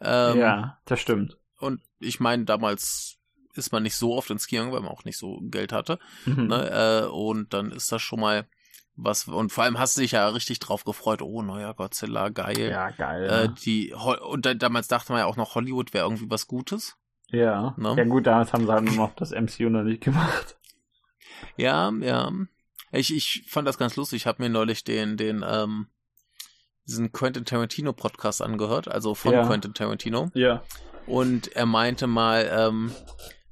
[0.00, 1.36] Ähm, ja, das stimmt.
[1.60, 3.18] Und ich meine, damals
[3.54, 5.98] ist man nicht so oft ins Kino, weil man auch nicht so Geld hatte.
[6.24, 6.46] Mhm.
[6.46, 7.04] Ne?
[7.04, 8.46] Äh, und dann ist das schon mal
[8.98, 11.20] was und vor allem hast du dich ja richtig drauf gefreut.
[11.20, 12.70] Oh, neuer Godzilla, geil.
[12.70, 13.24] Ja, geil.
[13.24, 13.46] Äh, ja.
[13.48, 16.96] die und da, damals dachte man ja auch noch Hollywood wäre irgendwie was Gutes.
[17.28, 17.74] Ja.
[17.76, 17.94] Ne?
[17.98, 20.55] Ja gut, damals haben sie halt nur noch das MCU noch nicht gemacht.
[21.56, 22.30] Ja, ja.
[22.92, 24.22] Ich, ich fand das ganz lustig.
[24.22, 25.88] Ich habe mir neulich den den ähm,
[26.86, 29.46] diesen Quentin Tarantino Podcast angehört, also von ja.
[29.46, 30.30] Quentin Tarantino.
[30.34, 30.62] Ja.
[31.06, 32.92] Und er meinte mal, ähm,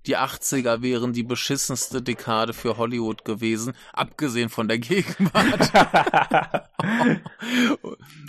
[0.07, 5.71] die 80er wären die beschissenste Dekade für Hollywood gewesen, abgesehen von der Gegenwart.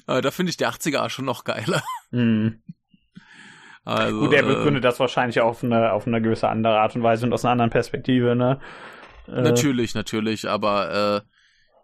[0.08, 1.82] Äh, da finde ich die 80er schon noch geiler.
[2.12, 2.62] Mhm.
[3.84, 6.96] Also, Gut, er äh, begründet äh, das wahrscheinlich auf eine, auf eine gewisse andere Art
[6.96, 8.60] und Weise und aus einer anderen Perspektive, ne?
[9.28, 11.24] Äh, natürlich, natürlich, aber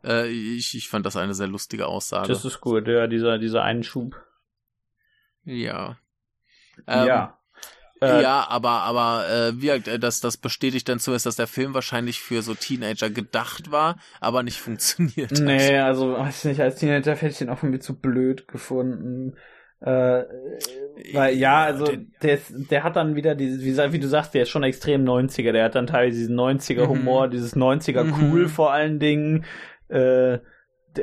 [0.03, 2.27] äh, äh, ich, ich fand das eine sehr lustige Aussage.
[2.27, 4.15] Das ist gut, ja, dieser, dieser Einschub.
[5.43, 5.97] Ja.
[6.87, 7.37] Ähm, ja.
[8.01, 11.75] Äh, ja, aber aber äh, wie äh, das das bestätigt dann zumindest, dass der Film
[11.75, 15.31] wahrscheinlich für so Teenager gedacht war, aber nicht funktioniert.
[15.39, 19.37] Nee, also weiß nicht, als Teenager hätte ich den auch irgendwie zu blöd gefunden.
[19.81, 20.23] Äh,
[21.13, 21.85] weil ja, also
[22.21, 25.03] der, ist, der hat dann wieder dieses, wie, wie, du sagst, der ist schon extrem
[25.03, 27.31] 90er, der hat dann teilweise diesen 90er Humor, mhm.
[27.31, 28.49] dieses 90er cool mhm.
[28.49, 29.45] vor allen Dingen.
[29.89, 30.39] Äh,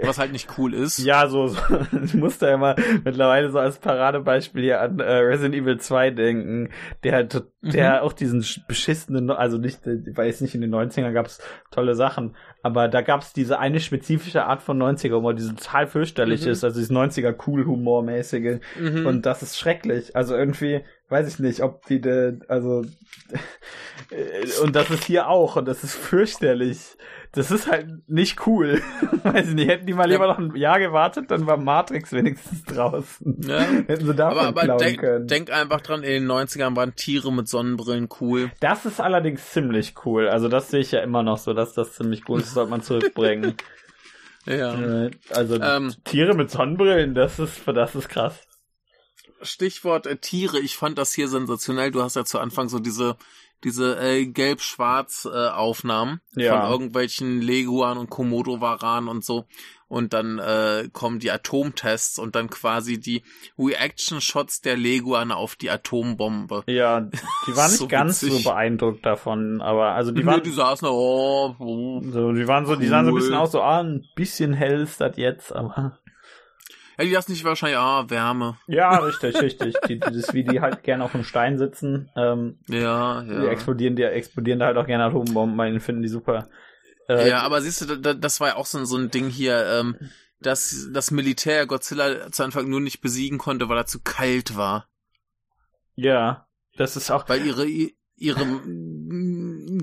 [0.02, 0.98] was halt nicht cool ist.
[0.98, 1.60] Ja, so, so
[2.04, 6.70] ich muss da immer mittlerweile so als Paradebeispiel hier an äh, Resident Evil 2 denken,
[7.04, 7.98] der halt, der mhm.
[8.00, 12.88] auch diesen beschissenen, also nicht, ich weiß nicht, in den 90ern gab's tolle Sachen, aber
[12.88, 16.52] da gab's diese eine spezifische Art von 90er Humor, die so total fürchterlich mhm.
[16.52, 19.06] ist, also dieses 90er cool Humor mäßige mhm.
[19.06, 22.84] und das ist schrecklich, also irgendwie, weiß ich nicht, ob die, de, also
[24.62, 26.96] und das ist hier auch und das ist fürchterlich
[27.32, 28.80] das ist halt nicht cool.
[29.22, 32.64] Weiß ich nicht, hätten die mal lieber noch ein Jahr gewartet, dann war Matrix wenigstens
[32.64, 33.40] draußen.
[33.46, 33.60] Ja.
[33.60, 35.26] Hätten sie davon aber, aber denk, können.
[35.26, 38.50] denk einfach dran, in den 90ern waren Tiere mit Sonnenbrillen cool.
[38.60, 40.28] Das ist allerdings ziemlich cool.
[40.28, 42.48] Also das sehe ich ja immer noch so, dass das ziemlich cool ist.
[42.48, 43.54] Das sollte man zurückbringen.
[44.46, 45.04] ja.
[45.04, 48.47] Äh, also ähm, Tiere mit Sonnenbrillen, das ist, das ist krass.
[49.42, 51.90] Stichwort äh, Tiere, ich fand das hier sensationell.
[51.90, 53.16] Du hast ja zu Anfang so diese
[53.64, 56.60] diese äh, gelb-schwarz äh, Aufnahmen ja.
[56.60, 59.46] von irgendwelchen Leguan und Komodo-Varan und so.
[59.88, 63.22] Und dann äh, kommen die Atomtests und dann quasi die
[63.58, 66.62] Reaction-Shots der Leguan auf die Atombombe.
[66.66, 68.42] Ja, die waren nicht so ganz witzig.
[68.42, 70.36] so beeindruckt davon, aber also die waren.
[70.36, 72.78] Nee, die saßen da, oh, oh, so, die waren so, cool.
[72.78, 75.98] die sahen so ein bisschen aus, so, ah, ein bisschen hell ist das jetzt, aber.
[76.98, 78.58] Ja, die lassen sich wahrscheinlich, ah, Wärme.
[78.66, 79.76] Ja, richtig, richtig.
[79.86, 82.10] Die, das ist wie die halt gerne auf dem Stein sitzen.
[82.16, 83.40] Ähm, ja, ja.
[83.40, 86.48] Die explodieren, die explodieren da halt auch gerne Atombomben, weil finden die super.
[87.08, 89.96] Äh, ja, aber siehst du, das war ja auch so, so ein Ding hier, ähm,
[90.40, 94.88] dass das Militär Godzilla zu Anfang nur nicht besiegen konnte, weil er zu kalt war.
[95.94, 97.28] Ja, das ist auch.
[97.28, 97.66] Weil ihre,
[98.16, 98.44] ihre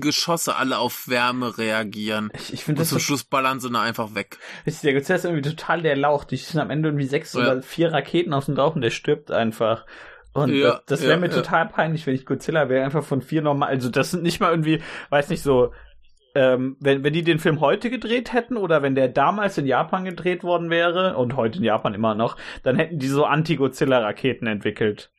[0.00, 2.30] Geschosse alle auf Wärme reagieren.
[2.34, 2.90] Ich, ich finde das.
[2.90, 4.38] Zum Schluss ballern sie da einfach weg.
[4.64, 6.24] Ist der Godzilla ist irgendwie total der Lauch.
[6.24, 7.40] Die schießen am Ende irgendwie sechs ja.
[7.40, 9.86] oder vier Raketen aus dem Rauch und der stirbt einfach.
[10.32, 13.22] Und ja, das, das wäre ja, mir total peinlich, wenn ich Godzilla wäre, einfach von
[13.22, 13.70] vier normal.
[13.70, 15.72] Also das sind nicht mal irgendwie, weiß nicht so,
[16.34, 20.04] ähm, wenn, wenn die den Film heute gedreht hätten oder wenn der damals in Japan
[20.04, 25.10] gedreht worden wäre und heute in Japan immer noch, dann hätten die so Anti-Godzilla-Raketen entwickelt.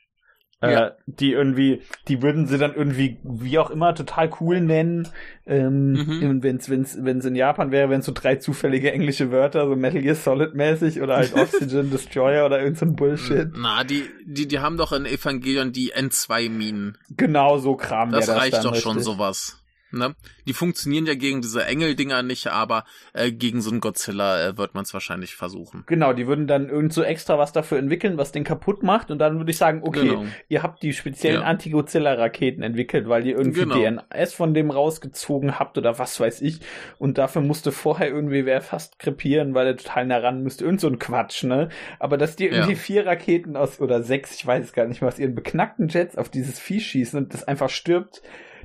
[0.60, 0.92] Äh, ja.
[1.06, 5.08] die irgendwie, die würden sie dann irgendwie, wie auch immer, total cool nennen.
[5.46, 6.44] Ähm, mhm.
[6.44, 10.16] wenn's, wenn's, wenn's in Japan wäre, wenn so drei zufällige englische Wörter, so Metal Gear
[10.16, 13.50] Solid mäßig oder halt Oxygen Destroyer oder irgend so ein Bullshit.
[13.56, 16.98] Na, die, die, die haben doch in Evangelion die N2-Minen.
[17.16, 18.12] Genau so Kram.
[18.12, 18.82] Das, das reicht doch richtig.
[18.82, 19.62] schon sowas.
[19.92, 20.16] Ne?
[20.46, 24.74] Die funktionieren ja gegen diese Engeldinger nicht, aber äh, gegen so einen Godzilla äh, wird
[24.74, 25.84] man es wahrscheinlich versuchen.
[25.88, 29.20] Genau, die würden dann irgend so extra was dafür entwickeln, was den kaputt macht und
[29.20, 30.26] dann würde ich sagen, okay, genau.
[30.50, 31.48] ihr habt die speziellen ja.
[31.48, 33.76] Anti-Godzilla-Raketen entwickelt, weil ihr irgendwie genau.
[33.76, 36.60] DNS von dem rausgezogen habt oder was weiß ich
[36.98, 40.66] und dafür musste vorher irgendwie wer fast krepieren, weil er total nah ran müsste.
[40.66, 41.70] Irgend so ein Quatsch, ne?
[42.00, 42.78] Aber dass die irgendwie ja.
[42.78, 46.18] vier Raketen aus oder sechs, ich weiß es gar nicht mehr, aus ihren beknackten Jets
[46.18, 48.22] auf dieses Vieh schießen und das einfach stirbt,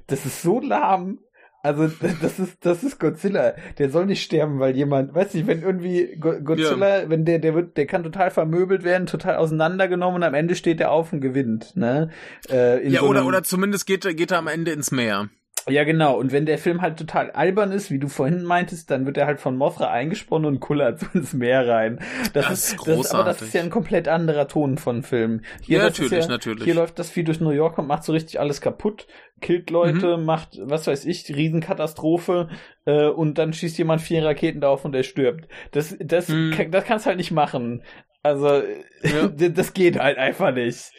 [0.06, 1.18] das ist so lahm.
[1.64, 1.86] Also
[2.20, 3.54] das ist das ist Godzilla.
[3.78, 7.08] Der soll nicht sterben, weil jemand, weiß nicht, wenn irgendwie Godzilla, ja.
[7.08, 10.80] wenn der der wird, der kann total vermöbelt werden, total auseinandergenommen und am Ende steht
[10.80, 12.10] er auf und gewinnt, ne?
[12.50, 15.28] Äh, ja so oder oder zumindest geht er geht er am Ende ins Meer.
[15.68, 16.18] Ja, genau.
[16.18, 19.26] Und wenn der Film halt total albern ist, wie du vorhin meintest, dann wird er
[19.26, 22.00] halt von Mothra eingesponnen und kullert so ins Meer rein.
[22.32, 23.02] Das, das ist, großartig.
[23.02, 25.42] Das, aber das ist ja ein komplett anderer Ton von Film.
[25.62, 26.64] Hier, ja, natürlich, ja, natürlich.
[26.64, 29.06] Hier läuft das Vieh durch New York und macht so richtig alles kaputt,
[29.40, 30.24] killt Leute, mhm.
[30.24, 32.48] macht, was weiß ich, Riesenkatastrophe,
[32.84, 35.48] äh, und dann schießt jemand vier Raketen drauf und er stirbt.
[35.70, 36.52] Das, das, mhm.
[36.56, 37.82] kann, das kannst halt nicht machen.
[38.22, 38.62] Also,
[39.02, 39.28] ja.
[39.48, 40.92] das geht halt einfach nicht.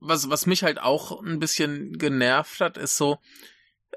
[0.00, 3.18] was, was mich halt auch ein bisschen genervt hat, ist so,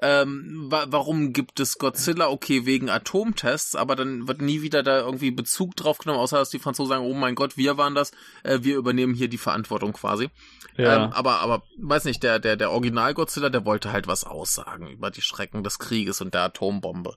[0.02, 2.28] ähm, wa warum gibt es Godzilla?
[2.28, 6.50] Okay, wegen Atomtests, aber dann wird nie wieder da irgendwie Bezug drauf genommen, außer dass
[6.50, 9.92] die Franzosen sagen, oh mein Gott, wir waren das, äh, wir übernehmen hier die Verantwortung
[9.94, 10.28] quasi.
[10.76, 11.04] Ja.
[11.06, 14.88] Ähm, aber, aber, weiß nicht, der, der, der Original Godzilla, der wollte halt was aussagen
[14.88, 17.16] über die Schrecken des Krieges und der Atombombe.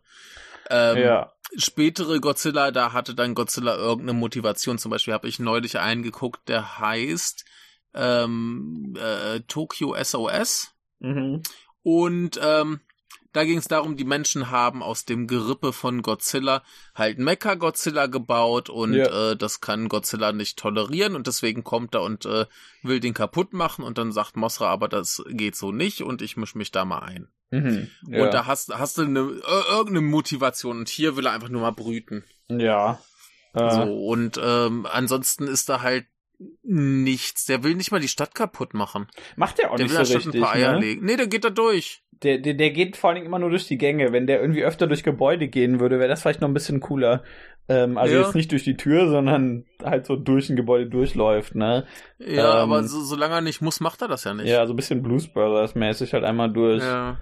[0.70, 1.34] Ähm, ja.
[1.58, 4.78] Spätere Godzilla, da hatte dann Godzilla irgendeine Motivation.
[4.78, 7.44] Zum Beispiel habe ich neulich einen geguckt, der heißt
[7.96, 10.72] ähm, äh, Tokyo SOS.
[11.00, 11.42] Mhm.
[11.84, 12.82] Und ähm,
[13.32, 16.64] da ging es darum, die Menschen haben aus dem Gerippe von Godzilla
[16.96, 19.32] halt Mecha Godzilla gebaut und ja.
[19.32, 22.46] äh, das kann Godzilla nicht tolerieren und deswegen kommt er und äh,
[22.82, 26.38] will den kaputt machen und dann sagt Mosra, aber das geht so nicht und ich
[26.38, 27.28] misch mich da mal ein.
[27.52, 28.26] Mhm, ja.
[28.26, 31.72] Und da hast, hast du eine, irgendeine Motivation und hier will er einfach nur mal
[31.72, 32.24] brüten.
[32.48, 33.00] Ja.
[33.54, 33.72] Äh.
[33.72, 36.06] So, und ähm, ansonsten ist da halt
[36.64, 37.46] nichts.
[37.46, 39.08] Der will nicht mal die Stadt kaputt machen.
[39.36, 40.34] Macht der auch der nicht so richtig.
[40.34, 40.80] Will ein paar Eier ne?
[40.80, 41.06] legen.
[41.06, 42.04] Nee, der geht da durch.
[42.24, 44.12] Der, der, der geht vor allen Dingen immer nur durch die Gänge.
[44.12, 47.24] Wenn der irgendwie öfter durch Gebäude gehen würde, wäre das vielleicht noch ein bisschen cooler.
[47.70, 48.22] Ähm, also ja.
[48.22, 51.86] jetzt nicht durch die Tür, sondern halt so durch ein Gebäude durchläuft, ne?
[52.18, 54.48] Ja, ähm, aber so, solange er nicht muss, macht er das ja nicht.
[54.48, 56.84] Ja, so ein bisschen Blues Brothers mäßig halt einmal durch.
[56.84, 57.20] Ja.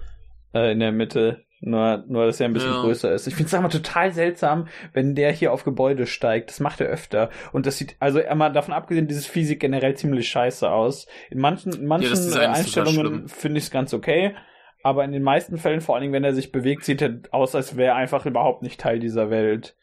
[0.54, 1.44] Äh, in der Mitte.
[1.60, 2.80] Nur, nur, dass er ein bisschen ja.
[2.82, 3.26] größer ist.
[3.26, 6.50] Ich finde es einfach total seltsam, wenn der hier auf Gebäude steigt.
[6.50, 7.30] Das macht er öfter.
[7.52, 11.08] Und das sieht, also einmal davon abgesehen, dieses Physik generell ziemlich scheiße aus.
[11.30, 14.36] In manchen, in manchen ja, Einstellungen finde ich es ganz okay.
[14.84, 17.54] Aber in den meisten Fällen, vor allen Dingen, wenn er sich bewegt, sieht er aus,
[17.56, 19.76] als wäre er einfach überhaupt nicht Teil dieser Welt.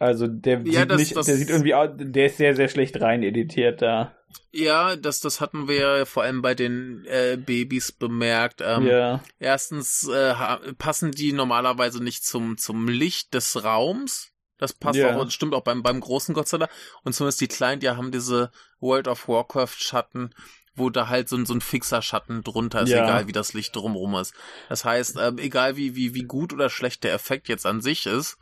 [0.00, 1.74] Also der ja, sieht das, nicht, das der sieht irgendwie,
[2.06, 4.16] der ist sehr, sehr schlecht rein editiert da.
[4.50, 8.62] Ja, das, das hatten wir ja vor allem bei den äh, Babys bemerkt.
[8.64, 9.22] Ähm, ja.
[9.38, 10.34] Erstens äh,
[10.78, 14.32] passen die normalerweise nicht zum, zum Licht des Raums.
[14.56, 15.14] Das passt ja.
[15.14, 16.70] auch, stimmt auch beim, beim großen Godzilla.
[17.02, 20.34] Und zumindest die Kleinen, die haben diese World of Warcraft Schatten,
[20.74, 23.04] wo da halt so ein, so ein fixer Schatten drunter ist, ja.
[23.04, 24.32] egal wie das Licht drumherum ist.
[24.70, 28.06] Das heißt, ähm, egal wie, wie, wie gut oder schlecht der Effekt jetzt an sich
[28.06, 28.38] ist,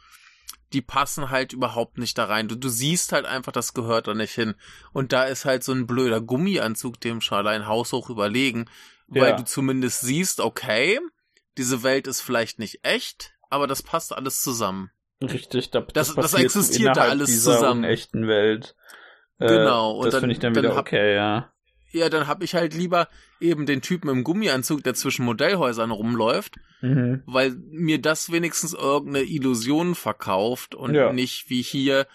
[0.72, 2.48] die passen halt überhaupt nicht da rein.
[2.48, 4.54] Du, du siehst halt einfach, das gehört da nicht hin.
[4.92, 8.66] Und da ist halt so ein blöder Gummianzug dem Schalein haushoch überlegen,
[9.08, 9.22] ja.
[9.22, 11.00] weil du zumindest siehst, okay,
[11.56, 14.90] diese Welt ist vielleicht nicht echt, aber das passt alles zusammen.
[15.22, 17.84] Richtig, da, das, das, das existiert da alles zusammen.
[17.84, 18.76] echten Welt.
[19.38, 19.96] Äh, genau.
[19.96, 21.52] Und das finde ich dann, dann wieder okay, ja
[21.90, 23.08] ja, dann hab ich halt lieber
[23.40, 27.22] eben den Typen im Gummianzug, der zwischen Modellhäusern rumläuft, mhm.
[27.26, 31.12] weil mir das wenigstens irgendeine Illusion verkauft und ja.
[31.12, 32.06] nicht wie hier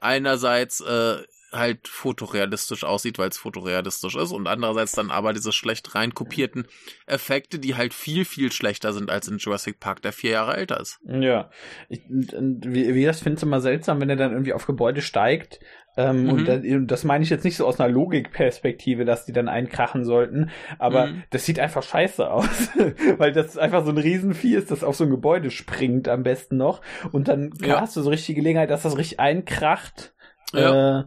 [0.00, 1.16] einerseits äh,
[1.52, 6.66] halt fotorealistisch aussieht, weil es fotorealistisch ist und andererseits dann aber diese schlecht reinkopierten
[7.06, 10.80] Effekte, die halt viel, viel schlechter sind als in Jurassic Park, der vier Jahre älter
[10.80, 10.98] ist.
[11.04, 11.50] Ja,
[11.88, 15.60] ich, wie, wie das findest du immer seltsam, wenn er dann irgendwie auf Gebäude steigt
[15.96, 16.30] ähm, mhm.
[16.30, 20.50] Und das, meine ich jetzt nicht so aus einer Logikperspektive, dass die dann einkrachen sollten,
[20.78, 21.22] aber mhm.
[21.30, 22.70] das sieht einfach scheiße aus,
[23.18, 26.58] weil das einfach so ein Riesenvieh ist, das auf so ein Gebäude springt am besten
[26.58, 26.82] noch
[27.12, 27.80] und dann ja.
[27.80, 30.14] hast du so richtig die Gelegenheit, dass das richtig einkracht.
[30.52, 31.00] Ja.
[31.00, 31.04] Äh,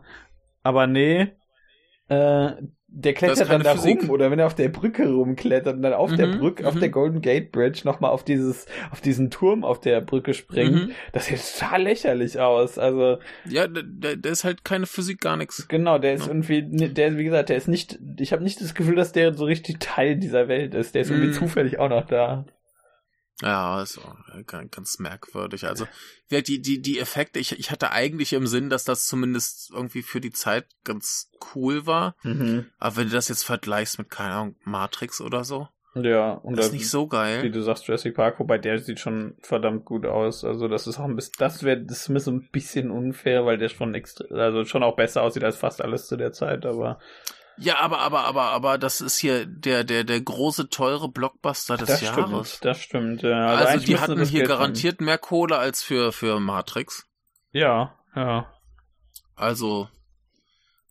[0.63, 1.33] aber nee,
[2.09, 2.51] äh,
[2.91, 4.01] der klettert dann da Physik.
[4.01, 6.75] rum oder wenn er auf der Brücke rumklettert und dann auf mhm, der Brücke, auf
[6.75, 6.79] mhm.
[6.79, 10.91] der Golden Gate Bridge nochmal auf dieses, auf diesen Turm auf der Brücke springt, mhm.
[11.13, 12.77] das sieht total lächerlich aus.
[12.79, 13.17] Also.
[13.47, 15.67] Ja, der, der ist halt keine Physik, gar nichts.
[15.67, 16.27] Genau, der ist ja.
[16.27, 19.45] irgendwie, der, wie gesagt, der ist nicht, ich habe nicht das Gefühl, dass der so
[19.45, 20.95] richtig Teil dieser Welt ist.
[20.95, 21.33] Der ist irgendwie mhm.
[21.33, 22.45] zufällig auch noch da.
[23.41, 23.99] Ja, ist
[24.71, 25.65] ganz merkwürdig.
[25.65, 25.87] Also,
[26.29, 30.19] die, die, die Effekte, ich, ich hatte eigentlich im Sinn, dass das zumindest irgendwie für
[30.19, 32.15] die Zeit ganz cool war.
[32.23, 32.65] Mhm.
[32.79, 35.69] Aber wenn du das jetzt vergleichst mit, keine Ahnung, Matrix oder so.
[35.95, 37.41] Ja, und das ist nicht so geil.
[37.41, 40.43] Wie du sagst, Jurassic Park, wobei der sieht schon verdammt gut aus.
[40.43, 43.57] Also, das ist auch ein bisschen, das wäre, das ist so ein bisschen unfair, weil
[43.57, 46.99] der schon extra, also schon auch besser aussieht als fast alles zu der Zeit, aber.
[47.61, 51.87] Ja, aber, aber, aber, aber das ist hier der, der, der große, teure Blockbuster des
[51.87, 52.49] das Jahres.
[52.49, 53.47] Stimmt, das stimmt, ja.
[53.47, 55.05] Also, also die hatten hier garantiert haben.
[55.05, 57.05] mehr Kohle als für, für Matrix.
[57.51, 58.53] Ja, ja.
[59.35, 59.89] Also,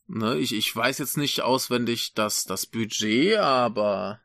[0.07, 4.21] ne, ich, ich weiß jetzt nicht auswendig das, das Budget, aber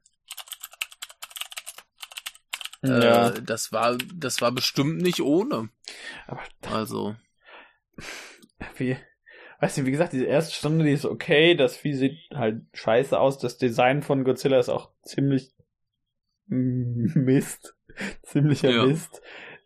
[2.82, 3.30] ja.
[3.30, 5.70] äh, das war, das war bestimmt nicht ohne.
[6.28, 7.16] Aber also.
[8.78, 8.98] Wie,
[9.64, 13.18] weiß nicht, wie gesagt, diese erste Stunde, die ist okay, das Vieh sieht halt scheiße
[13.18, 15.52] aus, das Design von Godzilla ist auch ziemlich
[16.48, 17.76] Mist.
[18.24, 18.86] Ziemlicher ja.
[18.86, 19.22] Mist.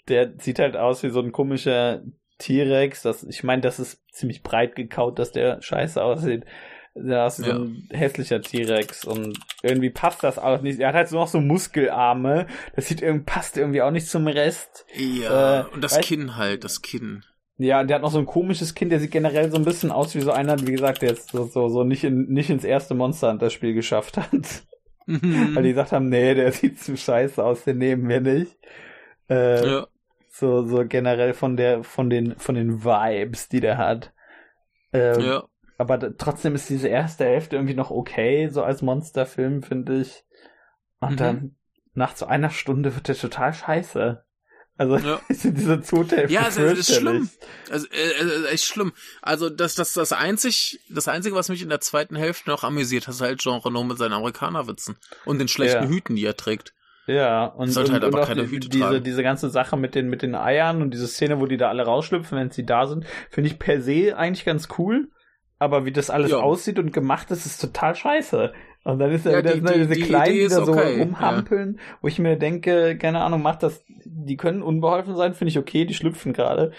[0.08, 2.04] Der sieht halt aus wie so ein komischer
[2.38, 3.02] T-Rex.
[3.02, 6.46] Das, ich meine, das ist ziemlich breit gekaut, dass der scheiße aussieht.
[6.94, 7.56] Da ist ja.
[7.56, 10.80] so ein hässlicher T-Rex und irgendwie passt das auch nicht.
[10.80, 12.48] Er hat halt so noch so Muskelarme.
[12.76, 14.86] Das sieht irgendwie, passt irgendwie auch nicht zum Rest.
[14.96, 17.24] Ja, äh, und das Kinn halt, das Kinn.
[17.58, 20.13] Ja, der hat noch so ein komisches Kind, der sieht generell so ein bisschen aus
[20.13, 22.93] wie so einer, wie gesagt, der jetzt so, so, so nicht, in, nicht ins erste
[22.93, 24.63] Monster Hunter Spiel geschafft hat.
[25.08, 25.56] Mhm.
[25.56, 28.58] Weil die gesagt haben, nee, der sieht zu scheiße aus, den nehmen wir nicht.
[29.30, 29.88] Äh, ja.
[30.30, 34.13] So, so generell von der, von den, von den Vibes, die der hat.
[34.93, 35.43] Ähm, ja.
[35.80, 40.26] Aber trotzdem ist diese erste Hälfte irgendwie noch okay, so als Monsterfilm, finde ich.
[41.00, 41.17] Und mhm.
[41.17, 41.56] dann
[41.93, 44.24] nach so einer Stunde wird der total scheiße.
[44.78, 45.20] Also ja.
[45.30, 47.30] diese zweite Ja, es ist schlimm.
[47.72, 48.94] Also, äh, äh, echt schlimm.
[49.22, 53.08] Also das, das, das einzig, das einzige, was mich in der zweiten Hälfte noch amüsiert,
[53.08, 55.90] ist halt Jean Renault mit seinen Amerikanerwitzen und den schlechten ja.
[55.90, 56.74] Hüten, die er trägt.
[57.08, 60.22] Ja, und, Sollte halt und, aber keine Hüte diese, diese ganze Sache mit den, mit
[60.22, 63.50] den Eiern und diese Szene, wo die da alle rausschlüpfen, wenn sie da sind, finde
[63.50, 65.10] ich per se eigentlich ganz cool.
[65.58, 66.38] Aber wie das alles ja.
[66.38, 68.54] aussieht und gemacht ist, ist total scheiße.
[68.88, 71.02] Und dann ist ja, wieder die, diese die, Kleinen, die, die da so okay.
[71.02, 71.97] rumhampeln, ja.
[72.02, 75.84] wo ich mir denke, keine Ahnung, macht das, die können unbeholfen sein, finde ich okay,
[75.84, 76.71] die schlüpfen gerade.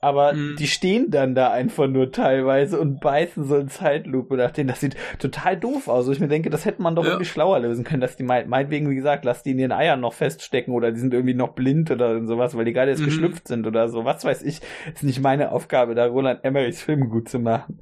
[0.00, 0.54] Aber mhm.
[0.60, 4.68] die stehen dann da einfach nur teilweise und beißen so in Zeitlupe nach denen.
[4.68, 6.06] Das sieht total doof aus.
[6.06, 7.10] ich mir denke, das hätte man doch ja.
[7.10, 10.12] irgendwie schlauer lösen können, dass die meinetwegen, wie gesagt, lass die in ihren Eiern noch
[10.12, 13.06] feststecken oder die sind irgendwie noch blind oder sowas, weil die gerade jetzt mhm.
[13.06, 14.04] geschlüpft sind oder so.
[14.04, 14.60] Was weiß ich.
[14.94, 17.80] Ist nicht meine Aufgabe, da Roland Emmerichs Film gut zu machen.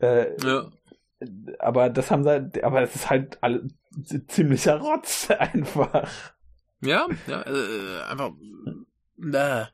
[0.00, 0.70] Äh, ja
[1.58, 3.68] aber das haben sie, aber es ist halt alle,
[4.28, 6.08] ziemlicher Rotz einfach.
[6.80, 8.30] Ja, ja, äh, einfach,
[9.18, 9.68] äh, ne,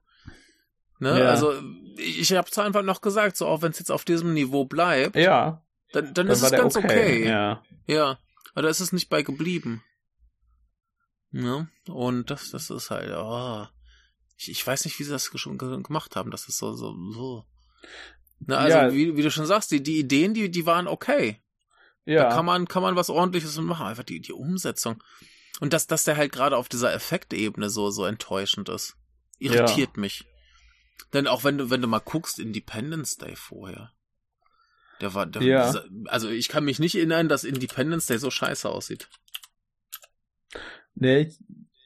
[1.00, 1.30] ja.
[1.30, 1.52] also
[1.98, 5.16] ich, habe zwar einfach noch gesagt, so auch wenn es jetzt auf diesem Niveau bleibt,
[5.16, 6.86] ja, dann, dann, dann ist es ganz okay.
[6.86, 7.28] okay.
[7.28, 7.62] Ja.
[7.86, 8.18] ja,
[8.52, 9.82] aber da ist es nicht bei geblieben.
[11.30, 13.66] Ja, und das, das ist halt, oh,
[14.36, 17.44] ich, ich weiß nicht, wie sie das schon gemacht haben, das ist so, so, so.
[18.40, 18.92] Na, also ja.
[18.92, 21.40] wie, wie du schon sagst, die, die Ideen, die, die waren okay.
[22.04, 22.24] Ja.
[22.24, 23.86] Da kann man, kann man was ordentliches machen.
[23.86, 25.02] Einfach die, die Umsetzung.
[25.60, 28.96] Und dass, dass der halt gerade auf dieser Effektebene so, so enttäuschend ist.
[29.38, 30.00] Irritiert ja.
[30.00, 30.26] mich.
[31.12, 33.92] Denn auch wenn du, wenn du mal guckst, Independence Day vorher.
[35.00, 35.74] Der war, der, ja.
[36.06, 39.08] also ich kann mich nicht erinnern, dass Independence Day so scheiße aussieht.
[40.94, 41.38] Nee, ich,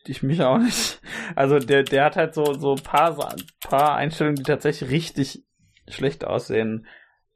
[0.05, 1.01] ich mich auch nicht.
[1.35, 5.45] Also der, der hat halt so, so paar, paar Einstellungen, die tatsächlich richtig
[5.94, 6.87] schlecht aussehen.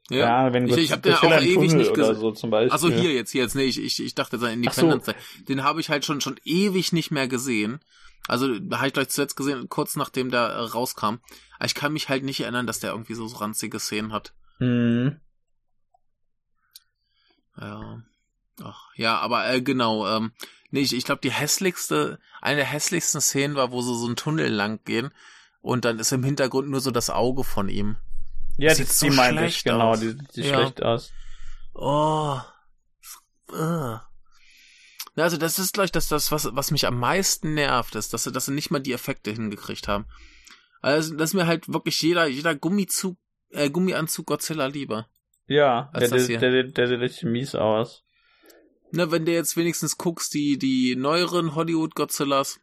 [0.09, 2.15] Ja, ja wenn ich, ich habe den auch ewig nicht gesehen.
[2.15, 2.49] So.
[2.51, 5.13] Also hier jetzt, hier jetzt, nee, ich, ich, ich dachte, sein Independence so.
[5.47, 7.79] Den habe ich halt schon schon ewig nicht mehr gesehen.
[8.27, 11.19] Also habe ich gleich zuletzt gesehen, kurz nachdem der äh, rauskam.
[11.57, 14.33] Aber ich kann mich halt nicht erinnern, dass der irgendwie so, so ranzige Szenen hat.
[14.59, 15.19] Mhm.
[17.59, 18.01] Ja.
[18.61, 20.31] Ach, ja, aber äh, genau, ähm,
[20.69, 24.15] nee, ich, ich glaube, die hässlichste, eine der hässlichsten Szenen war, wo sie so einen
[24.15, 25.11] Tunnel lang gehen
[25.61, 27.97] und dann ist im Hintergrund nur so das Auge von ihm.
[28.57, 30.55] Ja, das die, so die meinte ich, genau, die sieht ja.
[30.55, 31.11] schlecht aus.
[31.73, 32.37] Oh.
[33.51, 33.97] Uh.
[35.15, 38.31] Also das ist gleich das, das was, was mich am meisten nervt, ist, dass sie,
[38.31, 40.05] dass sie nicht mal die Effekte hingekriegt haben.
[40.81, 43.17] Also, dass mir halt wirklich jeder, jeder Gummizug,
[43.51, 45.07] äh, Gummianzug Godzilla lieber.
[45.47, 48.03] Ja, der, der, der, der, sieht richtig mies aus.
[48.91, 52.59] Na, wenn du jetzt wenigstens guckst, die, die neueren Hollywood Godzillas,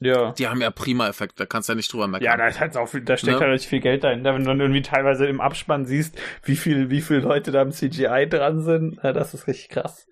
[0.00, 0.32] ja.
[0.32, 2.24] Die haben ja prima Effekte, da kannst du ja nicht drüber meckern.
[2.24, 3.40] Ja, da ist halt auch viel, da steckt ja.
[3.40, 6.90] halt richtig viel Geld dahinter, wenn du dann irgendwie teilweise im Abspann siehst, wie viel,
[6.90, 8.98] wie viele Leute da im CGI dran sind.
[9.02, 10.06] Ja, das ist richtig krass.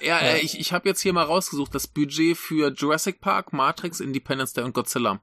[0.00, 0.32] Ja, ja.
[0.32, 4.52] Äh, ich, ich habe jetzt hier mal rausgesucht, das Budget für Jurassic Park, Matrix, Independence
[4.52, 5.20] Day und Godzilla.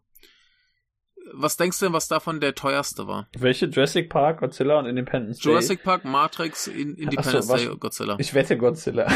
[1.34, 3.28] Was denkst du denn, was davon der teuerste war?
[3.38, 3.65] Welche?
[3.65, 5.50] Jurassic Park, Godzilla und Independence Day?
[5.50, 8.15] Jurassic Park, Matrix, in Independence so, Day und Godzilla.
[8.19, 9.08] Ich wette Godzilla.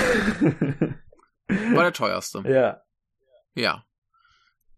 [1.47, 2.43] war der teuerste.
[2.47, 2.81] Ja.
[3.53, 3.85] Ja.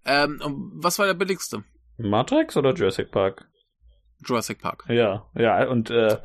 [0.05, 0.41] Ähm,
[0.75, 1.63] was war der billigste?
[1.97, 3.47] Matrix oder Jurassic Park?
[4.25, 4.85] Jurassic Park.
[4.87, 6.17] Ja, ja, und, äh,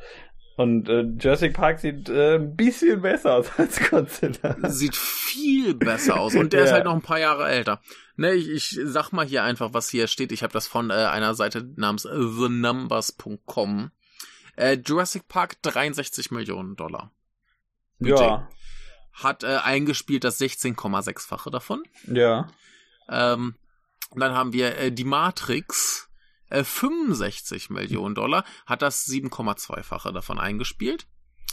[0.57, 4.57] und äh, Jurassic Park sieht äh, ein bisschen besser aus als Godzilla.
[4.69, 6.65] Sieht viel besser aus und der ja.
[6.65, 7.81] ist halt noch ein paar Jahre älter.
[8.15, 10.31] Ne, ich, ich sag mal hier einfach, was hier steht.
[10.33, 13.91] Ich habe das von äh, einer Seite namens thenumbers.com.
[14.57, 17.13] Äh, Jurassic Park 63 Millionen Dollar.
[17.99, 18.19] Budget.
[18.19, 18.49] Ja.
[19.13, 21.83] Hat äh, eingespielt das 16,6-fache davon.
[22.07, 22.47] Ja.
[23.07, 23.55] Ähm,
[24.09, 26.09] und dann haben wir äh, die Matrix,
[26.49, 31.07] äh, 65 Millionen Dollar, hat das 7,2-fache davon eingespielt.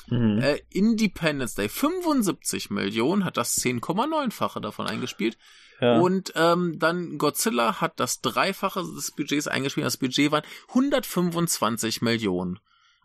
[0.09, 0.39] Mhm.
[0.39, 5.37] Äh, Independence Day 75 Millionen, hat das 10,9-fache davon eingespielt.
[5.81, 5.99] Ja.
[5.99, 9.87] Und ähm, dann Godzilla hat das Dreifache des Budgets eingespielt.
[9.87, 12.61] Das Budget waren 125 Millionen.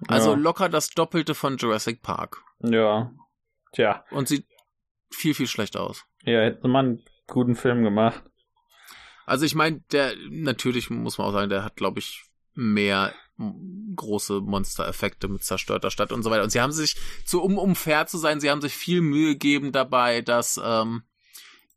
[0.08, 0.38] Also ja.
[0.38, 2.44] locker das Doppelte von Jurassic Park.
[2.60, 3.12] Ja.
[3.74, 4.06] Tja.
[4.12, 4.46] Und sieht
[5.12, 6.06] viel, viel schlecht aus.
[6.24, 8.24] Ja, hätte man einen guten Film gemacht.
[9.32, 13.14] Also ich meine, der, natürlich muss man auch sagen, der hat, glaube ich, mehr
[13.96, 16.44] große Monster-Effekte mit zerstörter Stadt und so weiter.
[16.44, 19.30] Und sie haben sich, so, um, um fair zu sein, sie haben sich viel Mühe
[19.36, 21.04] gegeben dabei, dass ähm,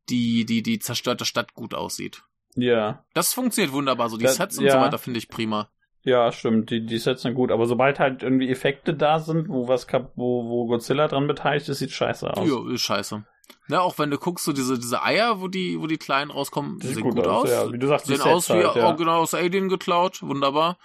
[0.09, 2.25] die, die, die zerstörte Stadt gut aussieht.
[2.57, 3.05] Ja.
[3.15, 4.09] Das funktioniert wunderbar.
[4.09, 4.73] So die das, Sets und ja.
[4.73, 5.71] so weiter finde ich prima.
[6.03, 9.69] Ja, stimmt, die, die Sets sind gut, aber sobald halt irgendwie Effekte da sind, wo
[9.69, 9.87] was
[10.17, 12.49] wo, wo Godzilla dran beteiligt ist, sieht scheiße aus.
[12.49, 13.25] Ja, ist scheiße.
[13.69, 16.79] Ja, auch wenn du guckst, so diese, diese Eier, wo die, wo die Kleinen rauskommen,
[16.81, 17.51] die sehen gut, gut aus.
[17.51, 17.73] Ja.
[17.73, 18.93] Wie du sagst, sehen aus wie halt, ja.
[18.93, 20.23] genau aus Alien geklaut.
[20.23, 20.77] Wunderbar.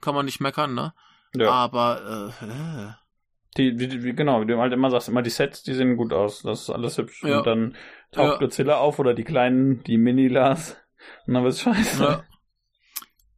[0.00, 0.94] Kann man nicht meckern, ne?
[1.34, 1.50] Ja.
[1.50, 2.92] Aber, äh, äh.
[3.56, 6.12] Die, die, die, genau, wie du halt immer sagst, immer die Sets, die sehen gut
[6.12, 6.42] aus.
[6.42, 7.24] Das ist alles hübsch.
[7.24, 7.38] Ja.
[7.38, 7.76] Und dann
[8.12, 8.38] taucht ja.
[8.38, 10.76] Godzilla auf oder die kleinen, die Mini-Las.
[11.26, 12.02] Und dann wird's scheiße.
[12.02, 12.24] Ja.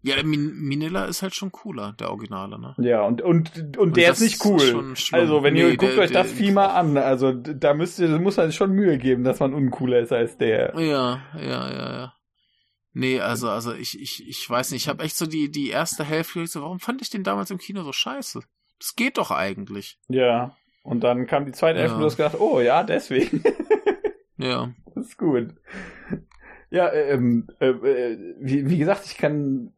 [0.02, 2.74] Ja, der Min Minilla ist halt schon cooler, der Originale, ne?
[2.78, 4.92] Ja, und, und, und, und der ist nicht cool.
[4.94, 7.98] Ist also, wenn nee, ihr guckt der, euch das Vieh mal an, also da müsst
[7.98, 10.72] ihr, muss halt schon Mühe geben, dass man uncooler ist als der.
[10.78, 12.14] Ja, ja, ja, ja.
[12.92, 16.02] Nee, also, also ich, ich, ich weiß nicht, ich habe echt so die, die erste
[16.02, 18.40] Hälfte, so, warum fand ich den damals im Kino so scheiße?
[18.78, 19.98] Das geht doch eigentlich.
[20.08, 20.56] Ja.
[20.82, 21.96] Und dann kam die zweite Hälfte ja.
[21.96, 23.44] und du hast gedacht, oh ja, deswegen.
[24.38, 24.72] ja.
[24.94, 25.54] Das ist gut.
[26.70, 29.72] Ja, ähm, äh, äh, wie, wie gesagt, ich kann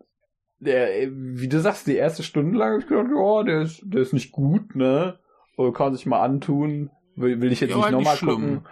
[0.64, 4.00] der, wie du sagst, die erste Stunde lang habe ich gedacht, ja, der ist, der
[4.00, 5.18] ist nicht gut, ne?
[5.56, 6.90] Oder kann sich mal antun.
[7.16, 8.66] Will, will ich jetzt ja, nicht nochmal gucken.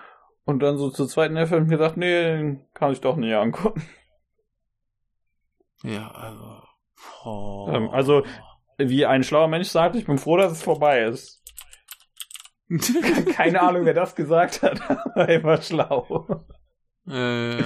[0.44, 3.16] Und dann so zur zweiten Hälfte habe ich mir gedacht, nee, den kann ich doch
[3.16, 3.82] nicht angucken.
[5.82, 6.62] Ja, also.
[7.24, 7.88] Oh.
[7.92, 8.24] Also,
[8.78, 11.42] wie ein schlauer Mensch sagt, ich bin froh, dass es vorbei ist.
[13.32, 16.44] Keine Ahnung, wer das gesagt hat, aber er war schlau.
[17.08, 17.64] Äh,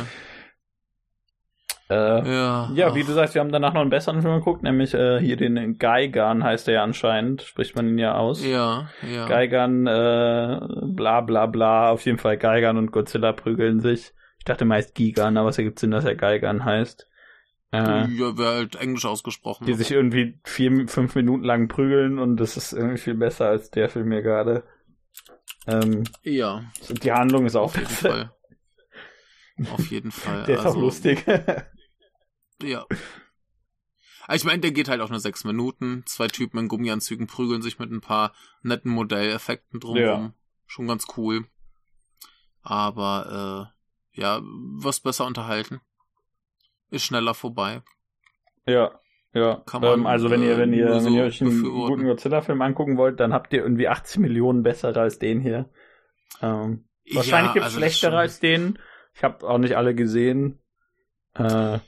[1.90, 4.94] äh, ja, ja, wie du sagst, wir haben danach noch einen besseren Film geguckt, nämlich
[4.94, 8.44] äh, hier den Geigan heißt der ja anscheinend, spricht man ihn ja aus.
[8.44, 9.26] Ja, ja.
[9.26, 14.12] Geigan, äh, bla bla bla, auf jeden Fall Geigan und Godzilla prügeln sich.
[14.38, 17.06] Ich dachte meist Gigan, aber es ergibt Sinn, dass er Geigan heißt.
[17.72, 19.66] Äh, ja, wäre halt Englisch ausgesprochen.
[19.66, 23.70] Die sich irgendwie vier, fünf Minuten lang prügeln und das ist irgendwie viel besser als
[23.70, 24.64] der Film hier gerade.
[25.66, 26.62] Ähm, ja.
[27.02, 28.30] Die Handlung ist auch auf jeden Fall.
[29.72, 30.42] Auf jeden Fall.
[30.46, 31.24] Der ist also, auch lustig.
[32.64, 32.86] Ja.
[34.32, 36.02] Ich meine, der geht halt auch nur sechs Minuten.
[36.06, 40.22] Zwei Typen in Gummianzügen prügeln sich mit ein paar netten Modelleffekten drumherum.
[40.22, 40.34] Ja.
[40.66, 41.46] Schon ganz cool.
[42.62, 43.70] Aber,
[44.14, 45.80] äh, ja, wirst besser unterhalten.
[46.90, 47.82] Ist schneller vorbei.
[48.66, 48.98] Ja,
[49.34, 49.62] ja.
[49.72, 53.20] Man, ähm, also wenn ihr, wenn ihr, wenn ihr euch einen guten Godzilla-Film angucken wollt,
[53.20, 55.68] dann habt ihr irgendwie 80 Millionen bessere als den hier.
[56.40, 58.78] Ähm, wahrscheinlich ja, gibt es also schlechtere als den.
[59.14, 60.60] Ich habe auch nicht alle gesehen.
[61.34, 61.80] Äh,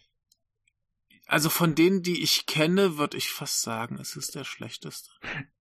[1.27, 5.11] also von denen, die ich kenne, würde ich fast sagen, es ist der schlechteste.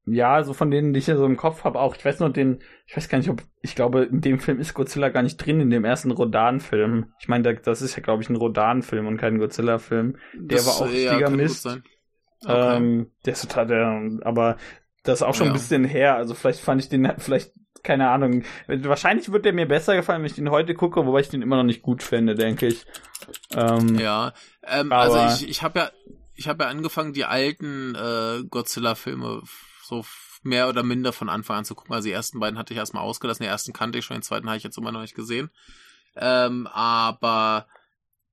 [0.06, 1.96] Ja, also von denen, die ich hier so im Kopf habe, auch.
[1.96, 4.76] Ich weiß nur den, ich weiß gar nicht, ob, ich glaube, in dem Film ist
[4.76, 7.12] Godzilla gar nicht drin, in dem ersten Rodan-Film.
[7.20, 10.18] Ich meine, das ist ja, glaube ich, ein Rodan-Film und kein Godzilla-Film.
[10.36, 11.66] Der das, war auch richtiger ja, Mist.
[11.66, 11.82] Okay.
[12.48, 14.58] Ähm, der ist total, der, aber
[15.02, 15.52] das ist auch schon ja.
[15.52, 16.16] ein bisschen her.
[16.16, 17.54] Also vielleicht fand ich den, vielleicht
[17.86, 18.44] keine Ahnung.
[18.68, 21.56] Wahrscheinlich wird der mir besser gefallen, wenn ich den heute gucke, wobei ich den immer
[21.56, 22.86] noch nicht gut fände, denke ich.
[23.56, 24.34] Ähm, ja,
[24.64, 25.92] ähm, also ich, ich habe ja,
[26.36, 29.44] ich habe ja angefangen, die alten äh, Godzilla-Filme
[29.84, 30.04] so
[30.44, 31.94] mehr oder minder von Anfang an zu gucken.
[31.94, 34.48] Also die ersten beiden hatte ich erstmal ausgelassen, den ersten kannte ich schon, den zweiten
[34.48, 35.50] habe ich jetzt immer noch nicht gesehen.
[36.16, 37.68] Ähm, aber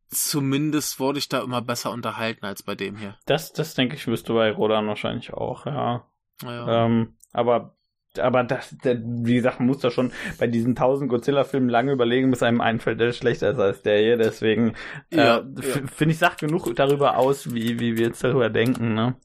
[0.08, 3.16] zumindest wurde ich da immer besser unterhalten als bei dem hier.
[3.26, 6.04] Das, das denke ich, wirst du bei Rodan wahrscheinlich auch, ja.
[6.42, 6.84] ja.
[6.84, 7.76] Ähm, aber
[8.18, 12.30] aber das, der, wie gesagt, man muss da schon bei diesen tausend Godzilla-Filmen lange überlegen,
[12.30, 14.16] bis einem einfällt, der schlechter ist als der hier.
[14.16, 14.74] Deswegen
[15.10, 15.42] ja, äh, ja.
[15.86, 18.94] finde ich, sagt genug darüber aus, wie, wie wir jetzt darüber denken.
[18.94, 19.16] Ne?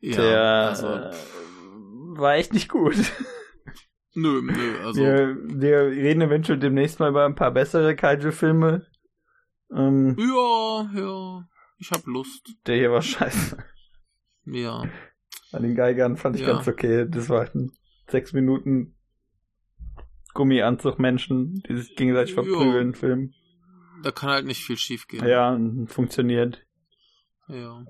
[0.00, 1.12] Ja, der also, äh,
[2.18, 2.96] war echt nicht gut.
[4.14, 5.00] Nö, nö, also.
[5.00, 8.86] Wir, wir reden eventuell demnächst mal über ein paar bessere Kaiju-Filme.
[9.74, 11.48] Ähm, ja, ja.
[11.78, 12.54] Ich hab Lust.
[12.66, 13.56] Der hier war scheiße.
[14.44, 14.84] Ja.
[15.52, 16.48] An den Geigern fand ich ja.
[16.48, 17.06] ganz okay.
[17.08, 17.72] Das war ein
[18.08, 18.94] sechs Minuten
[20.34, 23.34] Gummianzug Menschen, die sich gegenseitig verprügeln, Film.
[24.02, 25.26] Da kann halt nicht viel schief gehen.
[25.26, 26.64] Ja, funktioniert.
[27.48, 27.84] Ja.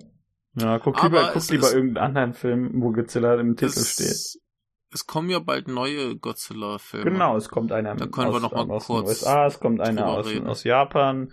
[0.55, 4.43] Ja, guck Aber lieber, guck lieber irgendeinen anderen Film, wo Godzilla im Titel es, steht.
[4.93, 7.11] Es kommen ja bald neue Godzilla-Filme.
[7.11, 9.61] Genau, es kommt einer da können aus, wir noch mal aus kurz den USA, es
[9.61, 11.33] kommt einer aus, aus Japan.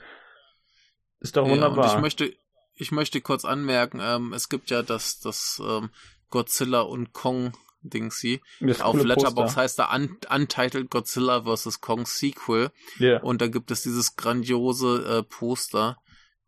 [1.19, 1.85] Ist doch wunderbar.
[1.85, 2.33] Ja, und ich möchte,
[2.75, 5.89] ich möchte kurz anmerken, ähm, es gibt ja das, das ähm,
[6.29, 8.41] Godzilla und Kong Dingsy.
[8.81, 11.81] Auf Letterbox heißt er Un Untitled Godzilla vs.
[11.81, 12.71] Kong Sequel.
[12.99, 13.21] Yeah.
[13.21, 15.97] Und da gibt es dieses grandiose äh, Poster,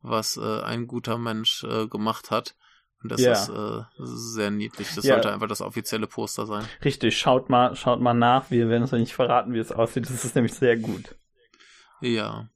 [0.02, 2.56] was äh, ein guter Mensch äh, gemacht hat.
[3.02, 3.34] Und das yeah.
[3.34, 4.90] ist äh, sehr niedlich.
[4.94, 5.16] Das yeah.
[5.16, 6.66] sollte einfach das offizielle Poster sein.
[6.84, 8.52] Richtig, schaut mal, schaut mal nach.
[8.52, 10.06] Wir werden es nicht verraten, wie es aussieht.
[10.06, 11.16] Das ist nämlich sehr gut.
[12.02, 12.50] Ja.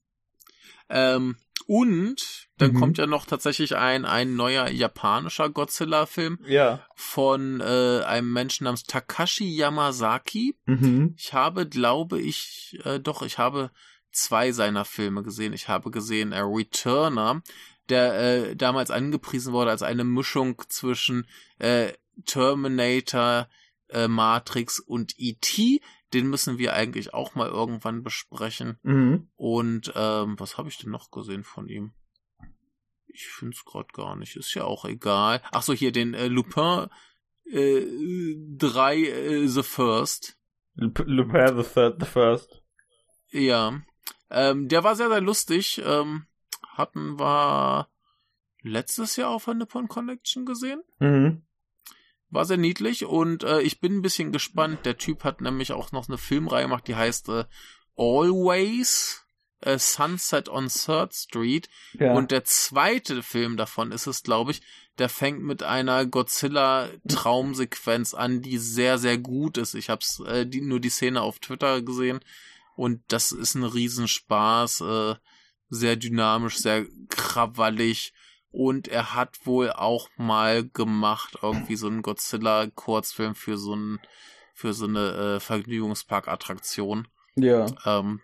[0.90, 2.80] Ähm, und dann mhm.
[2.80, 6.86] kommt ja noch tatsächlich ein, ein neuer japanischer Godzilla-Film ja.
[6.96, 10.56] von äh, einem Menschen namens Takashi Yamazaki.
[10.66, 11.16] Mhm.
[11.18, 13.72] Ich habe, glaube ich, äh, doch, ich habe
[14.12, 15.52] zwei seiner Filme gesehen.
[15.52, 17.42] Ich habe gesehen äh, Returner,
[17.90, 21.28] der äh, damals angepriesen wurde als eine Mischung zwischen
[21.60, 21.92] äh,
[22.26, 23.50] Terminator,
[23.90, 25.82] äh, Matrix und E.T.
[26.14, 28.78] Den müssen wir eigentlich auch mal irgendwann besprechen.
[28.84, 29.28] Mhm.
[29.36, 31.92] Und ähm, was habe ich denn noch gesehen von ihm?
[33.16, 34.36] Ich finde es gerade gar nicht.
[34.36, 35.42] Ist ja auch egal.
[35.52, 36.88] Ach so, hier den äh, Lupin
[37.46, 37.86] äh,
[38.58, 40.38] 3 äh, The First.
[40.76, 42.62] Lupin the, third, the First.
[43.30, 43.80] Ja.
[44.30, 45.82] Ähm, der war sehr, sehr lustig.
[45.86, 46.28] Ähm,
[46.74, 47.88] hatten wir
[48.62, 50.84] letztes Jahr auf der Nippon Connection gesehen.
[51.00, 51.44] Mhm.
[52.30, 54.86] War sehr niedlich und äh, ich bin ein bisschen gespannt.
[54.86, 57.46] Der Typ hat nämlich auch noch eine Filmreihe gemacht, die heißt äh,
[57.96, 59.25] Always
[59.66, 61.70] äh, Sunset on Third Street.
[61.94, 62.14] Ja.
[62.14, 64.62] Und der zweite Film davon ist es, glaube ich,
[64.98, 69.76] der fängt mit einer Godzilla-Traumsequenz an, die sehr, sehr gut ist.
[69.76, 72.22] Ich habe äh, die, nur die Szene auf Twitter gesehen
[72.76, 74.82] und das ist ein Riesenspaß.
[74.82, 75.16] Äh,
[75.70, 78.14] sehr dynamisch, sehr krawallig
[78.52, 84.00] und er hat wohl auch mal gemacht, irgendwie so einen Godzilla-Kurzfilm für so ein,
[84.54, 87.08] für so eine äh, Vergnügungspark-Attraktion.
[87.36, 87.66] Ja.
[87.86, 88.22] Ähm,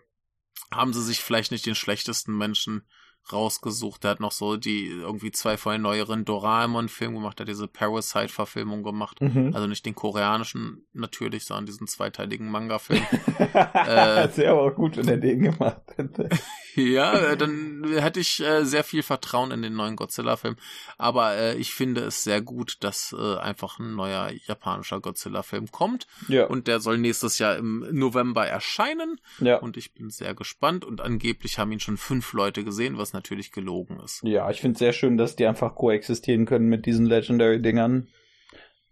[0.70, 2.82] haben sie sich vielleicht nicht den schlechtesten Menschen
[3.30, 4.04] rausgesucht.
[4.04, 7.68] Der hat noch so die irgendwie zwei von den neueren Doraemon-Filmen gemacht, der hat diese
[7.68, 9.20] Parasite-Verfilmung gemacht.
[9.20, 9.52] Mhm.
[9.54, 13.02] Also nicht den koreanischen natürlich, sondern diesen zweiteiligen Manga-Film.
[13.38, 16.28] äh, wäre aber gut, wenn er den gemacht hätte.
[16.74, 20.56] ja, äh, dann hätte ich äh, sehr viel Vertrauen in den neuen Godzilla-Film.
[20.98, 26.06] Aber äh, ich finde es sehr gut, dass äh, einfach ein neuer japanischer Godzilla-Film kommt.
[26.28, 26.46] Ja.
[26.46, 29.20] Und der soll nächstes Jahr im November erscheinen.
[29.38, 29.58] Ja.
[29.58, 30.84] Und ich bin sehr gespannt.
[30.84, 34.22] Und angeblich haben ihn schon fünf Leute gesehen, was natürlich gelogen ist.
[34.24, 38.08] Ja, ich finde es sehr schön, dass die einfach koexistieren können mit diesen Legendary-Dingern.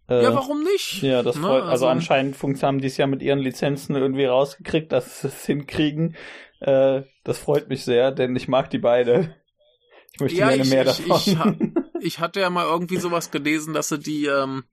[0.09, 1.03] Äh, ja, warum nicht?
[1.03, 4.25] Ja, das ne, freut, also, also anscheinend haben die es ja mit ihren Lizenzen irgendwie
[4.25, 6.17] rausgekriegt, dass sie es hinkriegen.
[6.59, 9.37] Äh, das freut mich sehr, denn ich mag die beide.
[10.13, 11.75] Ich möchte ja, gerne ich, mehr ich, davon.
[12.01, 14.65] Ich, ich, hatte ja mal irgendwie sowas gelesen, dass sie die ähm,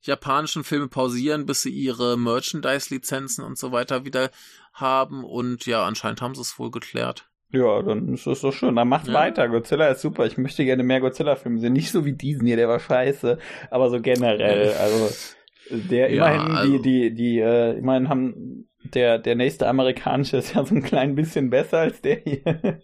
[0.00, 4.30] japanischen Filme pausieren, bis sie ihre Merchandise-Lizenzen und so weiter wieder
[4.72, 5.24] haben.
[5.24, 7.28] Und ja, anscheinend haben sie es wohl geklärt.
[7.50, 8.76] Ja, dann ist das doch schön.
[8.76, 9.14] Dann macht ja.
[9.14, 9.48] weiter.
[9.48, 10.26] Godzilla ist super.
[10.26, 11.72] Ich möchte gerne mehr Godzilla-Filme sehen.
[11.72, 13.38] Nicht so wie diesen hier, der war scheiße,
[13.70, 14.72] aber so generell.
[14.74, 15.10] Also
[15.70, 20.54] der ja, immerhin also, die die die äh, immerhin haben der, der nächste amerikanische ist
[20.54, 22.80] ja so ein klein bisschen besser als der hier.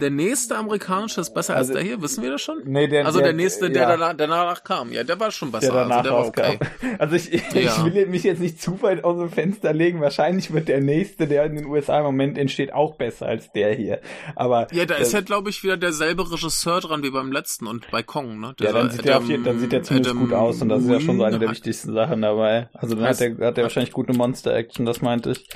[0.00, 2.62] Der nächste amerikanische ist besser also, als der hier, wissen wir das schon?
[2.64, 3.88] Nee, der, also der, der nächste, der, ja.
[3.88, 5.72] danach, der danach kam, ja, der war schon besser.
[5.72, 6.58] Der danach also der war okay.
[6.98, 7.94] Also ich, ich, ja.
[7.94, 10.00] will mich jetzt nicht zu weit aus dem Fenster legen.
[10.00, 13.74] Wahrscheinlich wird der nächste, der in den USA im Moment entsteht, auch besser als der
[13.74, 14.00] hier.
[14.36, 17.90] Aber ja, da ist ja, glaube ich, wieder derselbe Regisseur dran wie beim letzten und
[17.90, 18.54] bei Kong, ne?
[18.58, 20.82] Der ja, dann sieht, Adam, der dann sieht der ziemlich Adam gut aus und das
[20.82, 22.68] ist ja schon so eine der wichtigsten Sachen dabei.
[22.74, 25.48] Also dann hat er hat er wahrscheinlich gute Monster-Action, das meinte ich.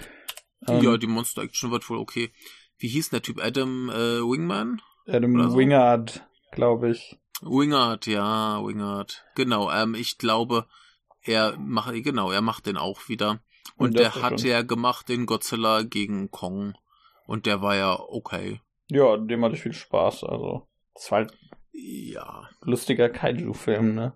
[0.68, 2.30] Ja, ähm, die Monster-Action wird wohl okay.
[2.78, 3.42] Wie hieß der Typ?
[3.42, 4.80] Adam äh, Wingman?
[5.06, 5.56] Adam so?
[5.56, 7.18] Wingard, glaube ich.
[7.42, 9.24] Wingard, ja, Wingard.
[9.34, 10.66] Genau, ähm, ich glaube,
[11.22, 13.40] er macht, genau, er macht den auch wieder.
[13.76, 16.74] Und, Und der hat ja gemacht den Godzilla gegen Kong.
[17.26, 18.60] Und der war ja okay.
[18.88, 20.68] Ja, dem hatte ich viel Spaß, also.
[20.94, 21.36] Das war halt
[21.72, 22.48] ja.
[22.62, 24.14] lustiger Kaiju-Film, ne?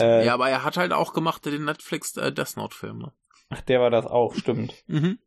[0.00, 3.12] Äh, ja, aber er hat halt auch gemacht den Netflix äh, Death Note-Film, ne?
[3.50, 4.74] Ach, der war das auch, stimmt.
[4.86, 5.18] mhm.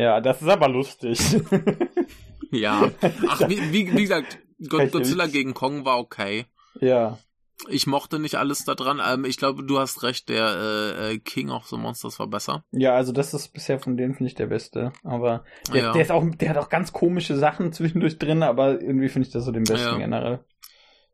[0.00, 1.20] Ja, das ist aber lustig.
[2.50, 2.90] ja.
[3.28, 6.46] Ach, wie, wie, wie gesagt, Godzilla gegen Kong war okay.
[6.80, 7.18] Ja.
[7.68, 9.02] Ich mochte nicht alles daran.
[9.06, 12.64] Ähm, ich glaube, du hast recht, der äh, äh, King of the Monsters war besser.
[12.70, 14.94] Ja, also das ist bisher von denen finde ich der beste.
[15.04, 15.92] Aber der, ja.
[15.92, 19.32] der, ist auch, der hat auch ganz komische Sachen zwischendurch drin, aber irgendwie finde ich
[19.34, 19.98] das so den besten ja.
[19.98, 20.40] generell.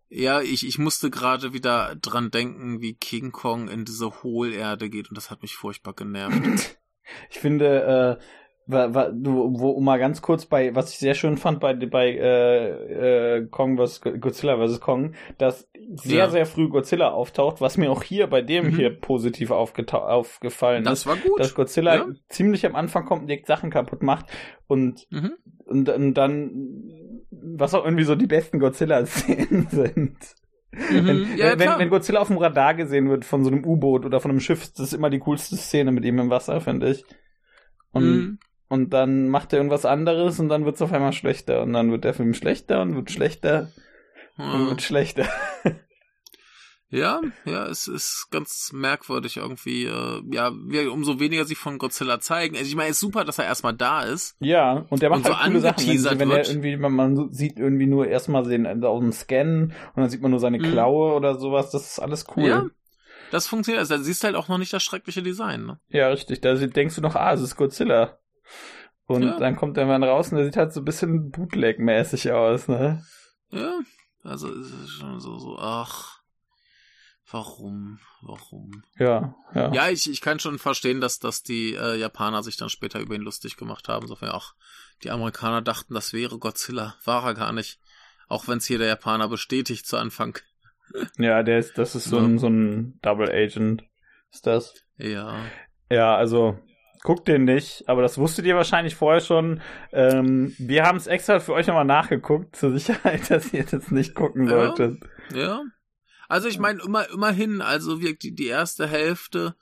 [0.09, 5.09] Ja, ich, ich musste gerade wieder dran denken, wie King Kong in diese Hohlerde geht
[5.09, 6.79] und das hat mich furchtbar genervt.
[7.31, 8.25] ich finde, äh,
[8.67, 13.47] wo, um mal ganz kurz bei, was ich sehr schön fand bei, bei äh, äh,
[13.47, 14.01] Kong vs.
[14.21, 14.81] Godzilla vs.
[14.81, 16.31] Kong, dass sehr, ja.
[16.31, 18.77] sehr früh Godzilla auftaucht, was mir auch hier bei dem mhm.
[18.77, 21.07] hier positiv aufgefallen das ist.
[21.07, 21.39] Das war gut.
[21.39, 22.07] Dass Godzilla ja.
[22.29, 24.27] ziemlich am Anfang kommt und die Sachen kaputt macht
[24.67, 25.35] und, mhm.
[25.65, 30.17] und, und dann, was auch irgendwie so die besten Godzilla-Szenen sind.
[30.73, 31.07] Mhm.
[31.07, 34.19] Wenn, ja, wenn, wenn, Godzilla auf dem Radar gesehen wird von so einem U-Boot oder
[34.19, 37.05] von einem Schiff, das ist immer die coolste Szene mit ihm im Wasser, finde ich.
[37.93, 38.39] Und mhm
[38.69, 41.91] und dann macht er irgendwas anderes und dann wird es auf einmal schlechter und dann
[41.91, 43.73] wird der Film schlechter und wird schlechter
[44.37, 44.55] hm.
[44.55, 45.27] und wird schlechter.
[46.89, 49.87] Ja, ja, es ist ganz merkwürdig irgendwie.
[49.87, 50.53] Äh, ja,
[50.89, 52.57] umso weniger sie von Godzilla zeigen.
[52.57, 54.37] Also ich meine, es ist super, dass er erstmal da ist.
[54.39, 56.21] Ja, und der macht und halt so coole Sachen.
[56.21, 59.73] Wenn, wenn er irgendwie, man sieht irgendwie nur erstmal den also aus dem Scan und
[59.97, 60.71] dann sieht man nur seine mhm.
[60.71, 61.17] Klaue mhm.
[61.17, 61.71] oder sowas.
[61.73, 62.49] Das ist alles cool.
[62.49, 62.67] Ja,
[63.33, 63.81] das funktioniert.
[63.81, 65.67] Also, da siehst du halt auch noch nicht das schreckliche Design.
[65.67, 65.81] Ne?
[65.89, 66.41] Ja, richtig.
[66.41, 68.19] Da denkst du noch, ah, es ist Godzilla.
[69.07, 69.39] Und ja.
[69.39, 73.05] dann kommt er mal raus und der sieht halt so ein bisschen Bootleg-mäßig aus, ne?
[73.51, 73.79] Ja,
[74.25, 76.21] also ist es schon so, so, ach,
[77.31, 78.83] warum, warum?
[78.99, 79.73] Ja, ja.
[79.73, 83.15] Ja, ich, ich kann schon verstehen, dass, dass die äh, Japaner sich dann später über
[83.15, 84.03] ihn lustig gemacht haben.
[84.03, 84.55] Insofern auch
[85.03, 86.97] die Amerikaner dachten, das wäre Godzilla.
[87.05, 87.81] War er gar nicht.
[88.29, 90.39] Auch wenn es hier der Japaner bestätigt zu Anfang.
[91.19, 92.23] Ja, der ist, das ist so, ja.
[92.23, 93.83] ein, so ein Double Agent.
[94.33, 94.73] Ist das?
[94.99, 95.45] Ja.
[95.91, 96.61] Ja, also
[97.03, 99.61] guckt den nicht, aber das wusstet ihr wahrscheinlich vorher schon.
[99.93, 104.15] Ähm, wir haben es extra für euch nochmal nachgeguckt, zur Sicherheit, dass ihr das nicht
[104.15, 104.99] gucken solltet.
[105.33, 105.41] Ja.
[105.41, 105.63] ja.
[106.29, 109.55] Also ich meine, immer, immerhin, also wirklich die erste Hälfte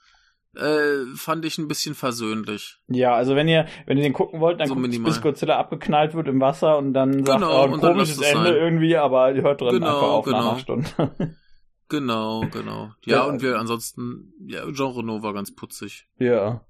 [0.55, 2.77] äh, fand ich ein bisschen versöhnlich.
[2.87, 6.13] Ja, also wenn ihr, wenn ihr den gucken wollt, dann so guckt, bis Godzilla abgeknallt
[6.13, 8.55] wird im Wasser und dann sagt, genau, oh, ein komisches Ende sein.
[8.55, 10.37] irgendwie, aber ihr hört drin genau, einfach auf genau.
[10.37, 11.35] nach einer Stunde.
[11.89, 12.91] genau, genau.
[13.05, 16.07] Ja, ja, und wir ansonsten, ja, Jean Renault war ganz putzig.
[16.17, 16.65] Ja.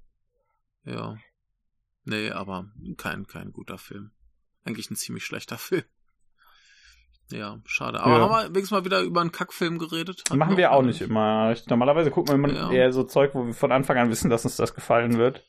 [0.86, 1.16] Ja.
[2.04, 2.66] Nee, aber
[2.96, 4.12] kein, kein guter Film.
[4.64, 5.84] Eigentlich ein ziemlich schlechter Film.
[7.32, 8.00] Ja, schade.
[8.00, 8.20] Aber ja.
[8.20, 10.22] haben wir wenigstens mal wieder über einen Kackfilm geredet?
[10.30, 11.56] Hat Machen wir auch nicht immer.
[11.66, 12.70] Normalerweise gucken wir immer ja.
[12.70, 15.44] eher so Zeug, wo wir von Anfang an wissen, dass uns das gefallen wird.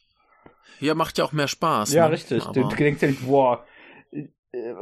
[0.79, 1.93] Ja, macht ja auch mehr Spaß.
[1.93, 2.13] Ja, ne?
[2.13, 2.43] richtig.
[2.43, 2.53] Aber...
[2.53, 3.63] Du denkst ja nicht, boah,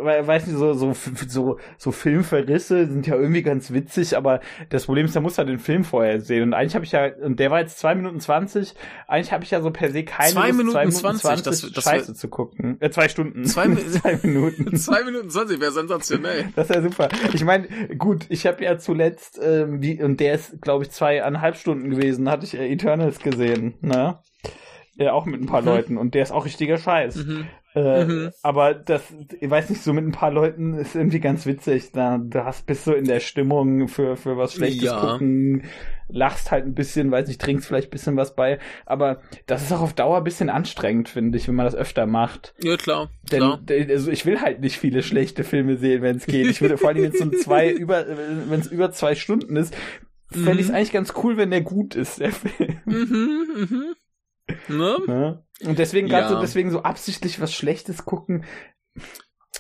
[0.02, 0.94] weiß nicht, so, so,
[1.28, 5.46] so, so Filmverrisse sind ja irgendwie ganz witzig, aber das Problem ist, da muss er
[5.46, 6.44] den Film vorher sehen.
[6.44, 8.76] Und eigentlich habe ich ja, und der war jetzt zwei Minuten zwanzig,
[9.08, 11.72] eigentlich habe ich ja so per se keine zwei Lust, Minuten zwei Minuten zwanzig, das,
[11.72, 12.16] das Scheiße wär...
[12.16, 12.78] zu gucken.
[12.80, 13.46] Äh, zwei Stunden.
[13.46, 14.76] Zwei, zwei Minuten.
[14.78, 16.46] zwei Minuten zwanzig wäre sensationell.
[16.56, 17.10] Das wäre super.
[17.34, 17.68] Ich meine,
[17.98, 22.30] gut, ich habe ja zuletzt, ähm, die, und der ist, glaube ich, zweieinhalb Stunden gewesen,
[22.30, 24.20] hatte ich äh, Eternals gesehen, ne?
[24.98, 25.68] Ja, auch mit ein paar mhm.
[25.68, 27.18] Leuten und der ist auch richtiger Scheiß.
[27.18, 27.48] Mhm.
[27.76, 28.32] Äh, mhm.
[28.42, 29.04] Aber das,
[29.40, 31.92] ich weiß nicht, so mit ein paar Leuten ist irgendwie ganz witzig.
[31.92, 35.00] Da, da hast, bist du in der Stimmung für, für was Schlechtes ja.
[35.00, 35.64] gucken,
[36.08, 38.60] lachst halt ein bisschen, weiß nicht, trinkst vielleicht ein bisschen was bei.
[38.86, 42.06] Aber das ist auch auf Dauer ein bisschen anstrengend, finde ich, wenn man das öfter
[42.06, 42.54] macht.
[42.64, 43.10] Ja, klar.
[43.32, 43.60] Denn, klar.
[43.90, 46.48] also ich will halt nicht viele schlechte Filme sehen, wenn es geht.
[46.48, 49.76] Ich würde vor allem, wenn es so zwei über, wenn es über zwei Stunden ist,
[50.32, 50.76] fände ich es mhm.
[50.76, 52.80] eigentlich ganz cool, wenn der gut ist, der Film.
[52.86, 53.96] Mhm, mhm.
[54.68, 54.98] Ne?
[55.08, 55.45] ne?
[55.64, 56.20] Und deswegen ja.
[56.20, 58.46] gerade so, deswegen so absichtlich was Schlechtes gucken.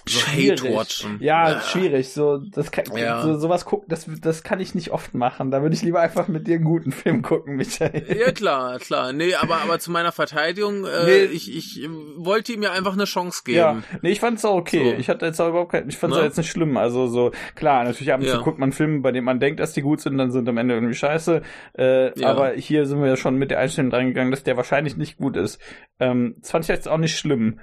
[0.08, 1.18] So Hate-Watchen.
[1.20, 2.10] Ja, ja, schwierig.
[2.10, 3.22] So, das kann, ja.
[3.24, 5.52] so, sowas gucken, das, das kann ich nicht oft machen.
[5.52, 8.06] Da würde ich lieber einfach mit dir einen guten Film gucken, Michael.
[8.16, 9.14] Ja, klar, klar.
[9.14, 11.24] Nee, aber, aber zu meiner Verteidigung, äh, nee.
[11.26, 13.58] ich, ich wollte ihm ja einfach eine Chance geben.
[13.58, 14.92] Ja, nee, ich fand es auch okay.
[14.92, 15.00] So.
[15.00, 16.26] Ich hatte jetzt auch überhaupt kein, ich fand es ne?
[16.26, 16.78] jetzt nicht schlimm.
[16.78, 19.74] Also so, klar, natürlich ab und zu guckt man Filme, bei denen man denkt, dass
[19.74, 21.42] die gut sind, dann sind am Ende irgendwie scheiße.
[21.74, 22.24] Äh.
[22.24, 25.36] Aber hier sind wir ja schon mit der Einstellung reingegangen, dass der wahrscheinlich nicht gut
[25.38, 25.60] ist.
[26.00, 27.60] Ähm, das fand ich jetzt auch nicht schlimm.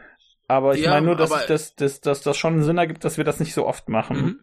[0.52, 3.16] Aber ich ja, meine nur, dass, ich das, dass, dass das schon Sinn ergibt, dass
[3.16, 4.16] wir das nicht so oft machen.
[4.16, 4.40] Mhm.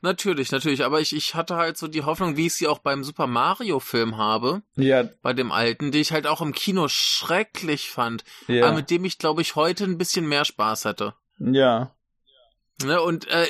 [0.00, 0.82] Natürlich, natürlich.
[0.82, 3.80] Aber ich, ich hatte halt so die Hoffnung, wie ich sie auch beim Super Mario
[3.80, 4.62] Film habe.
[4.76, 5.04] Ja.
[5.20, 8.24] Bei dem alten, die ich halt auch im Kino schrecklich fand.
[8.46, 8.66] Ja.
[8.66, 11.14] Aber mit dem ich, glaube ich, heute ein bisschen mehr Spaß hätte.
[11.38, 11.94] Ja.
[12.82, 13.46] Ne, und äh,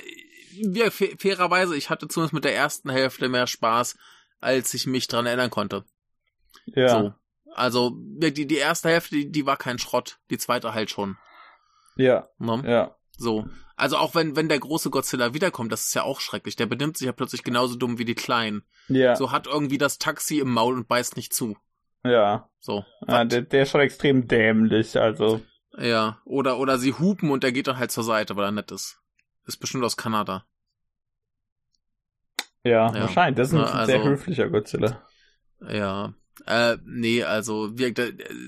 [0.55, 3.97] ja, fairerweise, ich hatte zumindest mit der ersten Hälfte mehr Spaß,
[4.41, 5.85] als ich mich dran erinnern konnte.
[6.67, 6.89] Ja.
[6.89, 7.15] So.
[7.55, 10.19] Also, die, die erste Hälfte, die, die war kein Schrott.
[10.31, 11.17] Die zweite halt schon.
[12.01, 12.29] Ja.
[12.39, 12.63] Ne?
[12.67, 12.97] Ja.
[13.17, 13.47] So.
[13.77, 16.57] Also auch wenn, wenn der große Godzilla wiederkommt, das ist ja auch schrecklich.
[16.57, 18.63] Der benimmt sich ja plötzlich genauso dumm wie die Kleinen.
[18.89, 19.17] Ja.
[19.17, 21.57] So hat irgendwie das Taxi im Maul und beißt nicht zu.
[22.05, 22.49] Ja.
[22.59, 22.85] So.
[23.07, 25.41] Ja, der, der ist schon extrem dämlich, also.
[25.79, 26.19] Ja.
[26.25, 29.01] Oder, oder sie hupen und der geht dann halt zur Seite, weil er nett ist.
[29.47, 30.45] Ist bestimmt aus Kanada.
[32.63, 33.01] Ja, ja.
[33.01, 33.37] wahrscheinlich.
[33.37, 35.03] Das ist ein also, sehr höflicher Godzilla.
[35.67, 36.15] Ja.
[36.47, 37.93] Äh, nee, also wir,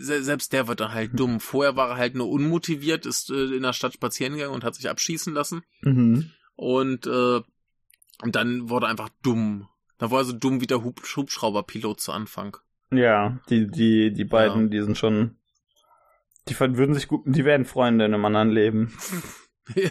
[0.01, 1.40] selbst der wird dann halt dumm.
[1.40, 4.74] Vorher war er halt nur unmotiviert, ist äh, in der Stadt spazieren gegangen und hat
[4.74, 5.62] sich abschießen lassen.
[5.82, 6.30] Mhm.
[6.57, 7.40] Und, äh,
[8.22, 9.68] und dann wurde er einfach dumm.
[9.99, 12.57] Dann war er so dumm wie der Hub Hubschrauberpilot zu Anfang.
[12.90, 14.68] Ja, die, die, die beiden, ja.
[14.68, 15.36] die sind schon.
[16.49, 18.93] Die würden sich gut, die werden Freunde in einem anderen Leben.
[19.74, 19.90] ja.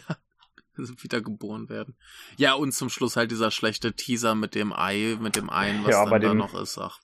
[0.75, 1.95] Wiedergeboren werden.
[2.37, 5.91] Ja, und zum Schluss halt dieser schlechte Teaser mit dem Ei, mit dem Ein, was
[5.91, 6.77] ja, dann da noch ist.
[6.77, 6.99] Ach.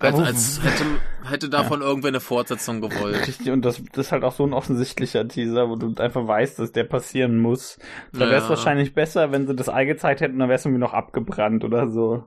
[0.00, 0.84] Als, als hätte,
[1.24, 1.86] hätte davon ja.
[1.86, 3.28] irgendwer eine Fortsetzung gewollt.
[3.28, 6.58] Richtig, und das, das ist halt auch so ein offensichtlicher Teaser, wo du einfach weißt,
[6.58, 7.78] dass der passieren muss.
[8.12, 8.48] Da wäre es ja.
[8.48, 11.88] wahrscheinlich besser, wenn sie das Ei gezeigt hätten, dann wäre es irgendwie noch abgebrannt oder
[11.88, 12.24] so.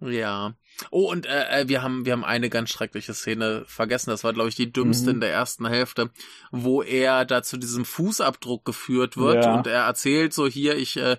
[0.00, 0.54] Ja.
[0.90, 4.10] Oh, und äh, äh, wir haben wir haben eine ganz schreckliche Szene vergessen.
[4.10, 5.14] Das war, glaube ich, die dümmste mhm.
[5.14, 6.10] in der ersten Hälfte,
[6.50, 9.54] wo er da zu diesem Fußabdruck geführt wird ja.
[9.54, 11.16] und er erzählt so hier, ich äh,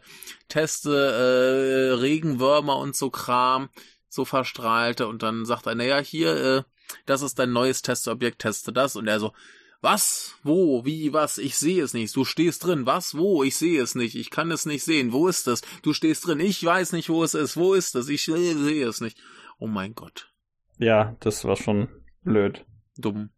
[0.50, 3.70] teste äh, Regenwürmer und so Kram
[4.16, 6.64] so verstrahlte und dann sagt er, naja, hier, äh,
[7.06, 8.96] das ist dein neues Testobjekt, teste das.
[8.96, 9.34] Und er so,
[9.82, 10.36] was?
[10.42, 10.84] Wo?
[10.84, 11.14] Wie?
[11.14, 11.38] Was?
[11.38, 12.16] Ich sehe es nicht.
[12.16, 12.88] Du stehst drin.
[12.88, 13.16] Was?
[13.16, 13.44] Wo?
[13.44, 14.16] Ich sehe es nicht.
[14.16, 15.14] Ich kann es nicht sehen.
[15.14, 15.62] Wo ist es?
[15.84, 16.40] Du stehst drin.
[16.40, 17.56] Ich weiß nicht, wo es ist.
[17.56, 18.10] Wo ist es?
[18.10, 19.20] Ich sehe es nicht.
[19.60, 20.32] Oh mein Gott.
[20.80, 21.88] Ja, das war schon
[22.24, 22.66] blöd.
[22.98, 23.30] Dumm.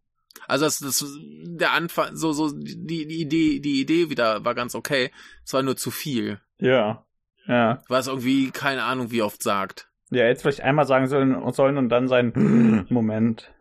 [0.46, 1.04] Also das, das
[1.44, 5.10] der Anfang, so so die, die Idee, die Idee wieder war ganz okay.
[5.44, 6.40] Es war nur zu viel.
[6.58, 7.04] Ja.
[7.46, 7.82] Ja.
[7.88, 9.87] Was irgendwie keine Ahnung wie oft sagt.
[10.10, 13.52] Ja, jetzt vielleicht einmal sagen sollen, sollen und dann sein Moment.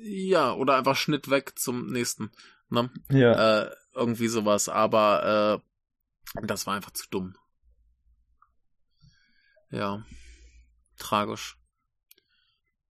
[0.00, 2.30] Ja, oder einfach Schnitt weg zum nächsten.
[2.70, 2.90] Ne?
[3.10, 3.62] Ja.
[3.62, 5.62] Äh, irgendwie sowas, aber
[6.36, 7.34] äh, das war einfach zu dumm.
[9.70, 10.04] Ja.
[10.98, 11.58] Tragisch.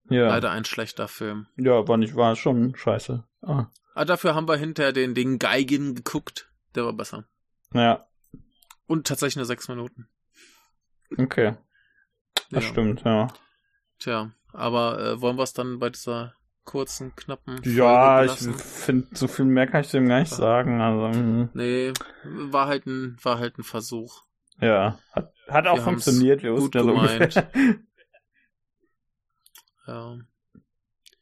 [0.09, 0.27] Ja.
[0.27, 1.47] Leider ein schlechter Film.
[1.55, 3.23] Ja, war nicht, war schon scheiße.
[3.41, 3.67] Ah.
[3.93, 6.51] Aber dafür haben wir hinterher den, den Geigen geguckt.
[6.75, 7.27] Der war besser.
[7.73, 8.07] Ja.
[8.87, 10.07] Und tatsächlich nur sechs Minuten.
[11.17, 11.55] Okay.
[12.51, 12.69] Das ja.
[12.69, 13.27] stimmt, ja.
[13.99, 16.33] Tja, aber äh, wollen wir es dann bei dieser
[16.63, 20.81] kurzen, knappen Ja, ich finde, so viel mehr kann ich dem gar nicht sagen.
[20.81, 21.49] Also, hm.
[21.53, 24.23] nee, war halt ein, war halt ein Versuch.
[24.61, 27.51] Ja, hat, hat auch funktioniert, wir wussten ja so ungefähr.
[29.87, 30.17] ja.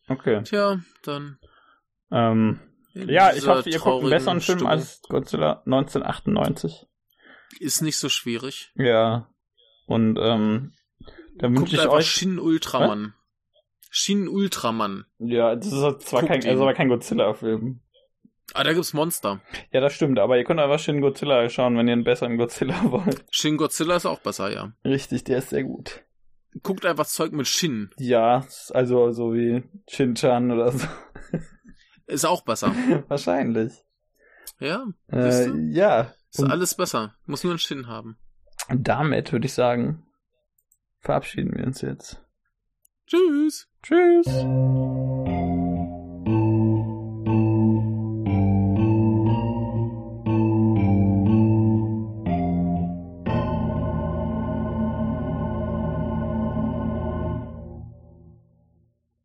[0.10, 0.44] Okay.
[0.44, 1.40] Tja, dann.
[2.12, 2.60] Ähm,
[2.94, 4.72] ja, ich hoffe, ihr guckt einen besseren Film Stimmung.
[4.72, 6.88] als Godzilla 1998.
[7.60, 8.72] Ist nicht so schwierig.
[8.76, 9.30] Ja.
[9.86, 10.74] Und ähm,
[11.40, 12.08] da wünsche ich euch.
[12.08, 13.14] Shin Ultraman.
[13.90, 15.06] Shin Ultraman.
[15.20, 17.82] Ja, das ist zwar kein, also kein Godzilla-Film.
[18.54, 19.42] Ah, da gibt's Monster.
[19.72, 22.76] Ja, das stimmt, aber ihr könnt einfach Shin Godzilla schauen, wenn ihr einen besseren Godzilla
[22.92, 23.26] wollt.
[23.30, 24.74] Shin Godzilla ist auch besser, ja.
[24.86, 26.04] Richtig, der ist sehr gut.
[26.64, 27.92] Guckt einfach Zeug mit Shin.
[27.98, 30.88] Ja, also so wie Shin-Chan oder so.
[32.08, 32.74] Ist auch besser.
[33.10, 33.74] Wahrscheinlich.
[34.60, 34.86] Ja.
[35.12, 36.14] Äh, ja.
[36.32, 37.16] Ist Und alles besser.
[37.26, 38.18] Muss nur ein Shin haben.
[38.74, 40.07] Damit würde ich sagen,
[41.00, 42.22] verabschieden wir uns jetzt.
[43.08, 43.70] Tschüss.
[43.82, 44.28] Tschüss.